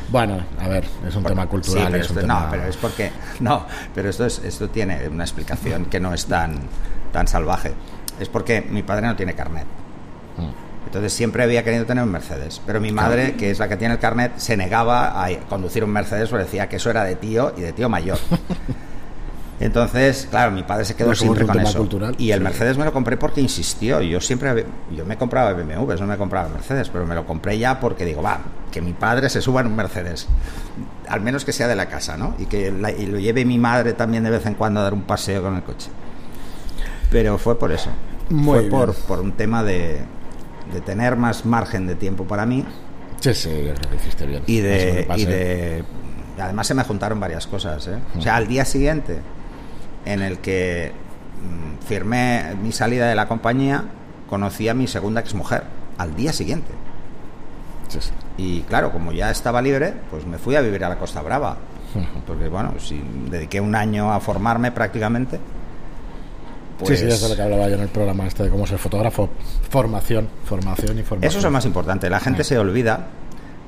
Bueno, 0.10 0.40
a 0.60 0.68
ver, 0.68 0.86
es 1.08 1.16
un 1.16 1.24
tema 1.24 1.48
cultural. 1.48 1.86
Sí, 1.86 1.90
pero 1.92 2.04
es 2.04 2.10
un 2.12 2.18
esto- 2.18 2.28
tema- 2.28 2.42
No, 2.42 2.48
pero 2.52 2.64
es 2.66 2.78
porque... 2.78 3.12
No, 3.40 3.66
pero 3.96 4.10
esto, 4.10 4.26
es, 4.26 4.40
esto 4.40 4.70
tiene 4.70 5.08
una 5.10 5.24
explicación 5.24 5.86
que 5.86 6.00
no 6.00 6.14
es 6.14 6.26
tan, 6.26 6.60
tan 7.12 7.28
salvaje. 7.28 7.74
Es 8.20 8.30
porque 8.30 8.62
mi 8.62 8.84
padre 8.84 9.08
no 9.08 9.16
tiene 9.16 9.34
carnet. 9.34 9.66
Mm. 10.38 10.86
Entonces 10.86 11.14
siempre 11.14 11.42
había 11.44 11.64
querido 11.64 11.86
tener 11.86 12.04
un 12.04 12.12
Mercedes. 12.12 12.62
Pero 12.66 12.80
mi 12.80 12.92
madre, 12.92 13.34
que 13.34 13.50
es 13.50 13.58
la 13.58 13.68
que 13.68 13.78
tiene 13.78 13.96
el 13.96 14.00
carnet, 14.00 14.34
se 14.38 14.56
negaba 14.56 15.24
a 15.26 15.30
conducir 15.50 15.84
un 15.84 15.90
Mercedes 15.90 16.30
porque 16.30 16.44
decía 16.46 16.70
que 16.70 16.76
eso 16.76 16.92
era 16.92 17.04
de 17.04 17.16
tío 17.16 17.54
y 17.58 17.62
de 17.62 17.74
tío 17.74 17.90
mayor. 17.90 18.20
Entonces, 19.64 20.28
claro, 20.30 20.52
mi 20.52 20.64
padre 20.64 20.84
se 20.86 20.96
quedó 20.96 21.08
como 21.08 21.16
siempre 21.16 21.46
con 21.46 21.60
eso. 21.60 21.78
cultural, 21.80 22.16
y 22.18 22.32
el. 22.32 22.42
Mercedes 22.42 22.78
me 22.78 22.86
lo 22.86 22.92
compré 22.94 23.18
porque 23.18 23.40
insistió. 23.42 24.02
Yo 24.02 24.20
siempre 24.20 24.66
yo 24.96 25.06
me 25.06 25.18
compraba 25.18 25.54
BMWs, 25.54 26.02
no 26.02 26.08
me 26.08 26.18
compraba 26.18 26.50
Mercedes, 26.50 26.90
pero 26.90 27.06
me 27.06 27.16
lo 27.16 27.26
compré 27.26 27.58
ya 27.58 27.80
porque 27.80 28.04
digo, 28.06 28.22
va, 28.22 28.40
que 28.72 28.82
mi 28.82 28.94
padre 28.94 29.30
se 29.30 29.42
suba 29.42 29.62
en 29.62 29.68
un 29.68 29.76
Mercedes. 29.76 30.28
Al 31.08 31.22
menos 31.22 31.46
que 31.46 31.54
sea 31.54 31.68
de 31.68 31.76
la 31.76 31.88
casa, 31.88 32.18
¿no? 32.18 32.36
Y 32.40 32.46
que 32.46 32.72
la- 32.72 32.92
y 32.92 33.06
lo 33.06 33.20
lleve 33.20 33.46
mi 33.46 33.58
madre 33.58 33.94
también 33.94 34.24
de 34.24 34.30
vez 34.32 34.46
en 34.46 34.56
cuando 34.56 34.80
a 34.82 34.84
dar 34.84 34.94
un 34.94 35.04
paseo 35.04 35.42
con 35.42 35.56
el 35.56 35.64
coche. 35.64 35.90
Pero 37.12 37.38
fue 37.38 37.58
por 37.58 37.72
eso. 37.72 37.90
Muy 38.30 38.60
fue 38.62 38.70
por, 38.70 38.94
por 38.96 39.20
un 39.20 39.34
tema 39.34 39.64
de, 39.64 40.00
de 40.74 40.82
tener 40.82 41.16
más 41.16 41.46
margen 41.46 41.88
de 41.88 41.96
tiempo 41.96 42.26
para 42.26 42.46
mí 42.46 42.66
Sí, 43.20 43.34
sí, 43.34 43.50
bien. 43.50 43.76
y 44.48 44.60
de, 44.60 45.08
y 45.16 45.26
de 45.26 45.84
además 46.40 46.68
se 46.68 46.74
me 46.74 46.84
juntaron 46.84 47.20
varias 47.20 47.46
cosas 47.48 47.86
¿eh? 47.88 47.98
o 48.18 48.22
sea 48.22 48.36
al 48.38 48.48
día 48.48 48.66
siguiente 48.66 49.20
en 50.06 50.22
el 50.22 50.40
que 50.40 50.92
mm, 50.92 51.86
firmé 51.86 52.56
mi 52.62 52.72
salida 52.72 53.08
de 53.08 53.16
la 53.16 53.28
compañía 53.28 53.84
conocí 54.30 54.68
a 54.70 54.74
mi 54.74 54.88
segunda 54.88 55.22
exmujer 55.22 55.64
al 55.98 56.16
día 56.16 56.34
siguiente 56.34 56.72
Sí, 57.90 58.00
sí. 58.02 58.12
y 58.38 58.62
claro 58.62 58.92
como 58.92 59.12
ya 59.12 59.30
estaba 59.30 59.62
libre 59.62 59.94
pues 60.10 60.26
me 60.26 60.38
fui 60.38 60.56
a 60.56 60.62
vivir 60.62 60.84
a 60.84 60.90
la 60.90 60.98
Costa 60.98 61.22
Brava 61.22 61.58
porque 62.26 62.48
bueno 62.48 62.74
si 62.80 63.00
dediqué 63.30 63.62
un 63.62 63.76
año 63.76 64.12
a 64.12 64.20
formarme 64.20 64.72
prácticamente 64.72 65.38
sí, 65.38 65.42
pues 66.80 67.00
sí, 67.00 67.06
eso 67.06 67.26
es 67.26 67.30
lo 67.30 67.36
que 67.36 67.42
hablaba 67.44 67.68
yo 67.70 67.76
en 67.76 67.82
el 67.82 67.90
programa 67.90 68.26
este 68.26 68.44
de 68.44 68.50
cómo 68.50 68.66
ser 68.66 68.80
fotógrafo. 68.80 69.30
Formación, 69.70 70.28
formación 70.44 70.98
y 71.00 71.04
formación. 71.04 71.30
Eso 71.30 71.38
es 71.38 71.44
lo 71.44 71.52
más 71.52 71.66
importante. 71.66 72.10
La 72.10 72.20
gente 72.20 72.44
se 72.44 72.58
olvida, 72.58 73.08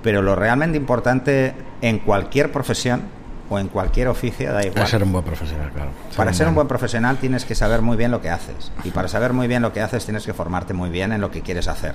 pero 0.02 0.22
lo 0.24 0.36
realmente 0.36 0.76
importante 0.78 1.54
en 1.82 2.00
cualquier 2.00 2.52
profesión 2.52 3.04
o 3.50 3.60
en 3.60 3.68
cualquier 3.68 4.08
oficio 4.08 4.52
da 4.52 4.62
igual. 4.62 4.74
Para 4.76 4.88
ser 4.88 5.04
un 5.04 5.12
buen 5.12 5.24
profesional, 5.24 5.72
claro. 5.72 5.92
Para 6.18 6.34
ser 6.34 6.48
un 6.48 6.56
buen 6.56 6.68
profesional 6.68 7.18
tienes 7.18 7.46
que 7.46 7.54
saber 7.56 7.82
muy 7.82 7.96
bien 7.98 8.12
lo 8.12 8.22
que 8.22 8.30
haces. 8.30 8.72
Y 8.84 8.90
para 8.92 9.08
saber 9.08 9.34
muy 9.34 9.48
bien 9.48 9.62
lo 9.62 9.72
que 9.74 9.82
haces 9.82 10.04
tienes 10.06 10.26
que 10.26 10.34
formarte 10.34 10.74
muy 10.74 10.90
bien 10.90 11.12
en 11.12 11.22
lo 11.22 11.30
que 11.32 11.42
quieres 11.42 11.68
hacer. 11.68 11.94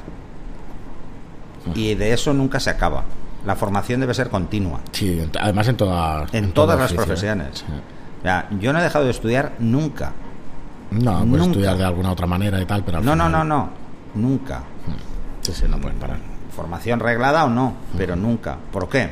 Y 1.74 1.94
de 1.94 2.12
eso 2.12 2.32
nunca 2.32 2.58
se 2.60 2.70
acaba. 2.70 3.04
La 3.46 3.56
formación 3.56 4.00
debe 4.00 4.14
ser 4.14 4.28
continua. 4.28 4.80
Sí, 4.92 5.20
en- 5.20 5.30
además 5.40 5.68
en 5.68 5.76
todas 5.76 6.32
En, 6.34 6.52
todo 6.52 6.66
todas 6.66 6.78
las 6.80 6.92
¿eh? 6.92 6.94
profesiones. 6.96 7.58
Sí. 7.58 7.64
O 8.20 8.22
sea, 8.22 8.48
yo 8.60 8.72
no 8.72 8.78
he 8.80 8.82
dejado 8.82 9.04
de 9.04 9.10
estudiar 9.10 9.52
nunca. 9.58 10.12
No, 10.90 11.12
puedes 11.18 11.26
Nunca. 11.26 11.44
estudiar 11.44 11.76
de 11.78 11.84
alguna 11.84 12.10
otra 12.12 12.26
manera 12.26 12.60
y 12.60 12.66
tal, 12.66 12.84
pero 12.84 12.98
al 12.98 13.04
No, 13.04 13.14
no, 13.14 13.26
final- 13.26 13.48
no, 13.48 13.56
no. 13.56 13.70
Nunca. 14.14 14.62
Sí, 15.40 15.52
sí, 15.52 15.64
no 15.68 15.78
puedes 15.80 15.96
parar. 15.98 16.18
formación 16.54 16.98
reglada 17.00 17.44
o 17.44 17.48
no, 17.48 17.74
pero 17.96 18.16
nunca. 18.16 18.56
¿Por 18.72 18.88
qué? 18.88 19.08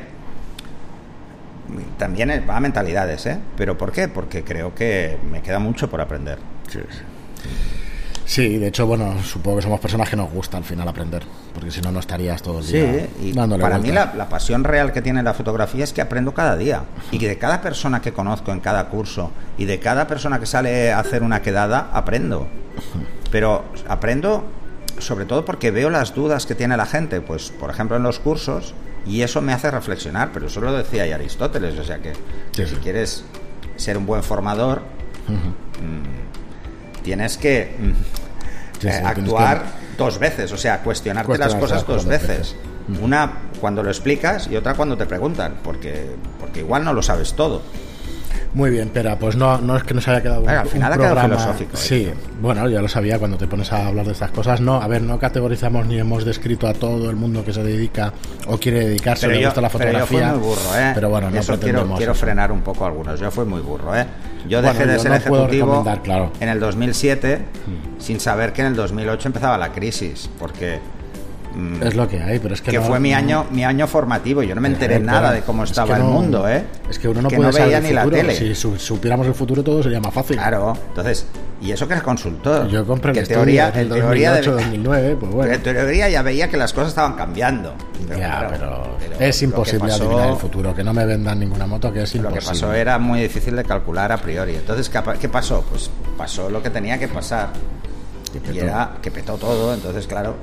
También 1.97 2.45
va 2.49 2.57
a 2.57 2.59
mentalidades, 2.59 3.25
¿eh? 3.25 3.37
¿Pero 3.57 3.77
por 3.77 3.91
qué? 3.91 4.07
Porque 4.07 4.43
creo 4.43 4.73
que 4.75 5.17
me 5.31 5.41
queda 5.41 5.59
mucho 5.59 5.89
por 5.89 6.01
aprender. 6.01 6.37
Sí, 6.69 6.79
sí. 6.89 6.99
Sí, 8.25 8.57
de 8.59 8.67
hecho, 8.67 8.85
bueno, 8.85 9.15
supongo 9.23 9.57
que 9.57 9.63
somos 9.63 9.79
personas 9.79 10.07
que 10.07 10.15
nos 10.15 10.29
gusta 10.31 10.55
al 10.57 10.63
final 10.63 10.87
aprender, 10.87 11.23
porque 11.51 11.71
si 11.71 11.81
no, 11.81 11.91
no 11.91 11.99
estarías 11.99 12.43
todo 12.43 12.59
el 12.59 12.63
Sí, 12.63 12.73
día 12.77 13.07
y 13.23 13.31
dándole 13.31 13.59
para 13.63 13.79
mí 13.79 13.85
vueltas. 13.85 14.09
la, 14.09 14.13
la 14.15 14.29
pasión 14.29 14.63
real 14.63 14.93
que 14.93 15.01
tiene 15.01 15.23
la 15.23 15.33
fotografía 15.33 15.83
es 15.83 15.93
que 15.93 16.01
aprendo 16.01 16.31
cada 16.35 16.55
día. 16.55 16.83
Y 17.09 17.17
que 17.17 17.27
de 17.27 17.39
cada 17.39 17.59
persona 17.59 18.03
que 18.03 18.13
conozco 18.13 18.51
en 18.51 18.59
cada 18.59 18.85
curso 18.89 19.31
y 19.57 19.65
de 19.65 19.79
cada 19.79 20.05
persona 20.05 20.39
que 20.39 20.45
sale 20.45 20.91
a 20.91 20.99
hacer 20.99 21.23
una 21.23 21.41
quedada, 21.41 21.89
aprendo. 21.91 22.47
Pero 23.31 23.65
aprendo 23.87 24.43
sobre 24.99 25.25
todo 25.25 25.43
porque 25.43 25.71
veo 25.71 25.89
las 25.89 26.13
dudas 26.13 26.45
que 26.45 26.53
tiene 26.53 26.77
la 26.77 26.85
gente, 26.85 27.21
pues 27.21 27.49
por 27.49 27.71
ejemplo 27.71 27.97
en 27.97 28.03
los 28.03 28.19
cursos, 28.19 28.75
y 29.05 29.21
eso 29.21 29.41
me 29.41 29.53
hace 29.53 29.71
reflexionar, 29.71 30.31
pero 30.33 30.47
eso 30.47 30.61
lo 30.61 30.73
decía 30.73 31.05
ya 31.05 31.15
Aristóteles, 31.15 31.77
o 31.77 31.83
sea 31.83 31.99
que, 31.99 32.13
que 32.53 32.65
Sí, 32.65 32.75
si 32.75 32.81
quieres 32.81 33.23
ser 33.75 33.97
un 33.97 34.05
buen 34.05 34.23
formador, 34.23 34.81
mm, 35.27 37.03
tienes 37.03 37.37
que 37.37 37.75
mm, 37.79 37.91
Sí, 38.79 38.87
eh, 38.87 38.91
tienes 38.91 39.05
actuar 39.05 39.65
dos 39.97 40.19
veces, 40.19 40.51
o 40.51 40.57
sea, 40.57 40.81
cuestionarte 40.81 41.37
las 41.37 41.55
cosas 41.55 41.85
dos 41.85 42.05
veces. 42.05 42.55
Una 43.01 43.33
cuando 43.61 43.83
lo 43.83 43.89
explicas 43.89 44.47
y 44.47 44.55
otra 44.55 44.73
cuando 44.73 44.97
te 44.97 45.05
preguntan, 45.05 45.57
porque, 45.63 46.15
porque 46.39 46.61
igual 46.61 46.83
no 46.83 46.93
lo 46.93 47.03
sabes 47.03 47.33
todo. 47.33 47.61
Muy 48.53 48.71
bien, 48.71 48.89
pero 48.91 49.15
pues 49.17 49.35
no, 49.35 49.59
no 49.59 49.77
es 49.77 49.83
que 49.83 49.93
nos 49.93 50.07
haya 50.07 50.21
quedado 50.21 50.39
un, 50.39 50.45
Bueno, 50.45 50.59
al 50.61 50.65
un 50.65 50.71
final 50.71 50.93
ha 50.93 50.97
quedado 50.97 51.21
filosófico, 51.21 51.71
¿eh? 51.75 51.79
Sí, 51.79 52.09
bueno, 52.41 52.67
ya 52.67 52.81
lo 52.81 52.87
sabía 52.87 53.19
cuando 53.19 53.37
te 53.37 53.45
pones 53.47 53.71
a 53.71 53.87
hablar 53.87 54.05
de 54.07 54.13
estas 54.13 54.31
cosas. 54.31 54.59
No, 54.59 54.81
a 54.81 54.87
ver, 54.87 55.03
no 55.03 55.19
categorizamos 55.19 55.85
ni 55.85 55.99
hemos 55.99 56.25
descrito 56.25 56.67
a 56.67 56.73
todo 56.73 57.09
el 57.11 57.15
mundo 57.15 57.45
que 57.45 57.53
se 57.53 57.61
dedica 57.63 58.11
o 58.47 58.57
quiere 58.57 58.87
dedicarse 58.87 59.27
Pero 59.27 59.35
le 59.37 59.41
yo, 59.43 59.47
gusta 59.49 59.61
la 59.61 59.69
pero 59.69 59.91
yo 59.91 59.99
fotografía. 59.99 60.29
fui 60.31 60.39
muy 60.39 60.47
burro, 60.47 60.79
¿eh? 60.79 60.91
Pero 60.95 61.09
bueno, 61.09 61.29
no 61.29 61.39
Eso 61.39 61.59
quiero, 61.59 61.95
quiero 61.95 62.15
frenar 62.15 62.51
un 62.51 62.61
poco 62.61 62.85
algunos. 62.85 63.19
Yo 63.19 63.29
fui 63.29 63.45
muy 63.45 63.61
burro, 63.61 63.95
¿eh? 63.95 64.05
Yo 64.47 64.61
Bueno, 64.61 64.73
dejé 64.73 64.87
de 64.87 64.95
yo 64.95 64.99
ser 65.01 65.11
no 65.11 65.17
ejecutivo 65.17 65.85
claro. 66.03 66.31
en 66.39 66.49
el 66.49 66.59
2007 66.59 67.39
sin 67.99 68.19
saber 68.19 68.53
que 68.53 68.61
en 68.61 68.67
el 68.67 68.75
2008 68.75 69.27
empezaba 69.27 69.57
la 69.57 69.71
crisis, 69.73 70.29
porque 70.39 70.79
Es 71.81 71.95
lo 71.95 72.07
que 72.07 72.21
hay, 72.21 72.37
pero 72.39 72.53
es 72.53 72.61
que, 72.61 72.71
que 72.71 72.77
no- 72.77 72.83
fue 72.83 72.99
mi 72.99 73.13
año 73.13 73.45
mi 73.51 73.63
año 73.65 73.87
formativo. 73.87 74.43
Yo 74.43 74.53
no 74.55 74.61
me 74.61 74.67
enteré 74.67 74.99
nada 74.99 75.31
de 75.31 75.41
cómo 75.41 75.63
Es 75.63 75.71
estaba 75.71 75.97
el 75.97 76.03
mundo, 76.03 76.47
¿eh? 76.47 76.63
Es 76.89 76.99
que 76.99 77.07
uno 77.07 77.21
no 77.23 77.27
que 77.29 77.37
puede 77.37 77.47
no 77.47 77.53
saber 77.53 77.67
veía 77.67 77.77
el 77.79 77.83
ni 77.83 77.91
la 77.91 78.03
futuro. 78.03 78.21
tele. 78.21 78.35
Si 78.35 78.55
su- 78.55 78.77
supiéramos 78.77 79.25
el 79.27 79.33
futuro 79.33 79.63
todo 79.63 79.81
sería 79.81 79.99
más 79.99 80.13
fácil. 80.13 80.37
Claro, 80.37 80.77
entonces, 80.89 81.25
y 81.61 81.71
eso 81.71 81.87
que 81.87 81.95
es 81.95 82.01
consultor. 82.03 82.67
Yo 82.67 82.85
compré 82.85 83.13
que 83.13 83.19
el 83.21 83.27
teoría, 83.27 83.69
en 83.73 83.79
en 83.79 83.89
teoría 83.89 84.29
2008, 84.35 84.55
de- 84.55 84.63
2009, 84.63 85.17
pues 85.19 85.31
bueno. 85.33 85.53
en 85.53 85.63
teoría 85.63 86.09
ya 86.09 86.21
veía 86.21 86.49
que 86.49 86.57
las 86.57 86.71
cosas 86.71 86.89
estaban 86.89 87.13
cambiando. 87.13 87.73
ya, 88.07 88.15
claro, 88.15 88.47
pero, 88.51 88.97
pero 88.99 89.15
es 89.19 89.41
lo 89.41 89.45
imposible 89.47 89.79
pasó- 89.89 90.03
adivinar 90.03 90.29
el 90.29 90.35
futuro. 90.37 90.73
Que 90.75 90.83
no 90.83 90.93
me 90.93 91.05
vendan 91.05 91.39
ninguna 91.39 91.65
moto, 91.67 91.91
que 91.91 92.03
es 92.03 92.13
Lo 92.15 92.19
imposible. 92.21 92.39
que 92.41 92.47
pasó 92.47 92.73
era 92.73 92.97
muy 92.99 93.21
difícil 93.21 93.55
de 93.55 93.63
calcular 93.63 94.11
a 94.11 94.17
priori. 94.17 94.55
Entonces, 94.55 94.89
¿qué, 95.19 95.29
pasó? 95.29 95.63
Pues 95.69 95.89
pasó 96.17 96.49
lo 96.49 96.61
que 96.63 96.69
tenía 96.69 96.97
que 96.99 97.07
pasar. 97.07 97.49
Que. 98.31 98.53
Y 98.53 98.59
era 98.59 98.91
que 99.01 99.09
petó 99.11 99.33
todo. 99.35 99.73
Entonces, 99.73 100.05
claro. 100.07 100.35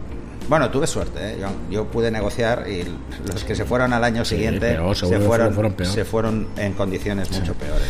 Bueno, 0.48 0.70
tuve 0.70 0.86
suerte. 0.86 1.32
¿eh? 1.32 1.36
Yo, 1.40 1.48
yo 1.70 1.84
pude 1.86 2.10
negociar 2.10 2.64
y 2.68 2.84
los 3.26 3.44
que 3.44 3.54
se 3.54 3.64
fueron 3.64 3.92
al 3.92 4.04
año 4.04 4.24
siguiente 4.24 4.74
peor, 4.74 4.94
se, 4.96 5.06
fueron, 5.20 5.52
fueron 5.54 5.72
peor. 5.72 5.88
se 5.90 6.04
fueron 6.04 6.48
en 6.56 6.72
condiciones 6.74 7.30
mucho 7.32 7.54
peores. 7.54 7.86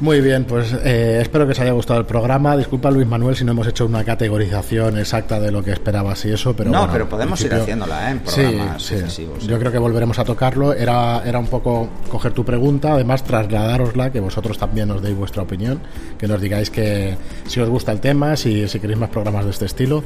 Muy 0.00 0.22
bien, 0.22 0.44
pues 0.46 0.72
eh, 0.82 1.18
espero 1.20 1.44
que 1.44 1.52
os 1.52 1.60
haya 1.60 1.72
gustado 1.72 2.00
el 2.00 2.06
programa. 2.06 2.56
Disculpa, 2.56 2.90
Luis 2.90 3.06
Manuel, 3.06 3.36
si 3.36 3.44
no 3.44 3.52
hemos 3.52 3.66
hecho 3.66 3.84
una 3.84 4.02
categorización 4.02 4.96
exacta 4.98 5.38
de 5.38 5.52
lo 5.52 5.62
que 5.62 5.72
esperabas 5.72 6.24
y 6.24 6.32
eso, 6.32 6.56
pero 6.56 6.70
no, 6.70 6.78
bueno, 6.78 6.92
pero 6.94 7.08
podemos 7.10 7.38
ir 7.42 7.52
haciéndola 7.52 8.08
¿eh? 8.08 8.12
en 8.12 8.20
Sí, 8.24 8.40
programas 8.40 8.82
sí. 8.82 8.94
sucesivos. 8.94 9.46
Yo 9.46 9.58
creo 9.58 9.70
que 9.70 9.76
volveremos 9.76 10.18
a 10.18 10.24
tocarlo. 10.24 10.72
Era, 10.72 11.22
era 11.26 11.38
un 11.38 11.48
poco 11.48 11.90
coger 12.08 12.32
tu 12.32 12.46
pregunta, 12.46 12.94
además 12.94 13.22
trasladárosla, 13.24 14.10
que 14.10 14.20
vosotros 14.20 14.56
también 14.56 14.88
nos 14.88 15.02
deis 15.02 15.14
vuestra 15.14 15.42
opinión, 15.42 15.80
que 16.16 16.26
nos 16.26 16.40
digáis 16.40 16.70
que 16.70 17.18
si 17.46 17.60
os 17.60 17.68
gusta 17.68 17.92
el 17.92 18.00
tema, 18.00 18.36
si, 18.38 18.68
si 18.68 18.80
queréis 18.80 18.98
más 18.98 19.10
programas 19.10 19.44
de 19.44 19.50
este 19.50 19.66
estilo. 19.66 20.02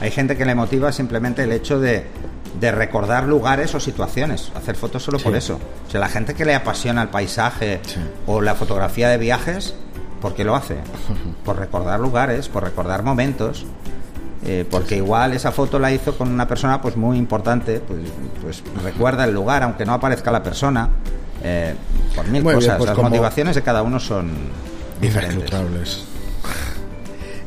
Hay 0.00 0.10
gente 0.10 0.36
que 0.36 0.44
le 0.44 0.54
motiva 0.54 0.92
simplemente 0.92 1.42
el 1.44 1.52
hecho 1.52 1.78
de, 1.78 2.06
de 2.58 2.72
recordar 2.72 3.24
lugares 3.24 3.74
o 3.74 3.80
situaciones, 3.80 4.50
hacer 4.54 4.74
fotos 4.76 5.02
solo 5.02 5.18
por 5.18 5.36
eso. 5.36 5.58
O 5.86 5.90
sea, 5.90 6.00
la 6.00 6.08
gente 6.08 6.34
que 6.34 6.44
le 6.44 6.54
apasiona 6.54 7.02
el 7.02 7.08
paisaje 7.08 7.80
Sí. 7.86 8.00
o 8.26 8.40
la 8.40 8.54
fotografía 8.54 9.08
de 9.08 9.18
viajes, 9.18 9.74
¿por 10.22 10.34
qué 10.34 10.44
lo 10.44 10.56
hace? 10.56 10.76
Por 11.44 11.58
recordar 11.58 12.00
lugares, 12.00 12.48
por 12.48 12.62
recordar 12.64 13.02
momentos. 13.02 13.66
eh, 14.46 14.64
porque 14.70 14.96
igual 14.96 15.34
esa 15.34 15.52
foto 15.52 15.78
la 15.78 15.92
hizo 15.92 16.16
con 16.16 16.28
una 16.30 16.48
persona 16.48 16.80
pues 16.80 16.96
muy 16.96 17.18
importante, 17.18 17.78
pues, 17.80 18.00
pues 18.40 18.62
recuerda 18.82 19.24
el 19.24 19.34
lugar, 19.34 19.62
aunque 19.62 19.84
no 19.84 19.92
aparezca 19.92 20.30
la 20.32 20.42
persona, 20.42 20.88
eh, 21.44 21.74
por 22.16 22.24
mil 22.28 22.42
Muy 22.42 22.52
bien, 22.54 22.62
cosas. 22.64 22.78
pues 22.78 22.88
Las 22.88 22.96
motivaciones 22.98 23.54
de 23.54 23.60
cada 23.62 23.82
uno 23.82 24.00
son 24.00 24.30
diferentes. 24.98 25.50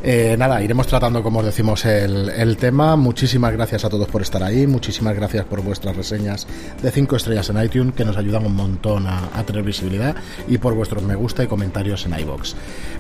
Eh, 0.05 0.35
nada, 0.37 0.61
iremos 0.61 0.85
tratando, 0.85 1.23
como 1.23 1.39
os 1.39 1.45
decimos, 1.45 1.85
el, 1.85 2.29
el 2.29 2.57
tema. 2.57 2.97
Muchísimas 2.97 3.53
gracias 3.53 3.85
a 3.85 3.89
todos 3.89 4.07
por 4.09 4.21
estar 4.21 4.43
ahí. 4.43 4.67
Muchísimas 4.67 5.15
gracias 5.15 5.45
por 5.45 5.61
vuestras 5.61 5.95
reseñas 5.95 6.45
de 6.81 6.91
5 6.91 7.15
estrellas 7.15 7.49
en 7.49 7.63
iTunes, 7.63 7.95
que 7.95 8.03
nos 8.03 8.17
ayudan 8.17 8.45
un 8.45 8.55
montón 8.55 9.07
a, 9.07 9.29
a 9.33 9.43
tener 9.43 9.63
visibilidad. 9.63 10.15
Y 10.49 10.57
por 10.57 10.73
vuestros 10.73 11.03
me 11.03 11.15
gusta 11.15 11.43
y 11.43 11.47
comentarios 11.47 12.05
en 12.05 12.19
iBox. 12.19 12.55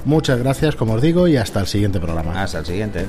Muchas 0.05 0.39
gracias, 0.39 0.77
como 0.77 0.93
os 0.93 1.01
digo, 1.01 1.27
y 1.27 1.35
hasta 1.35 1.59
el 1.59 1.67
siguiente 1.67 1.99
programa. 1.99 2.41
Hasta 2.41 2.59
el 2.59 2.65
siguiente. 2.65 3.05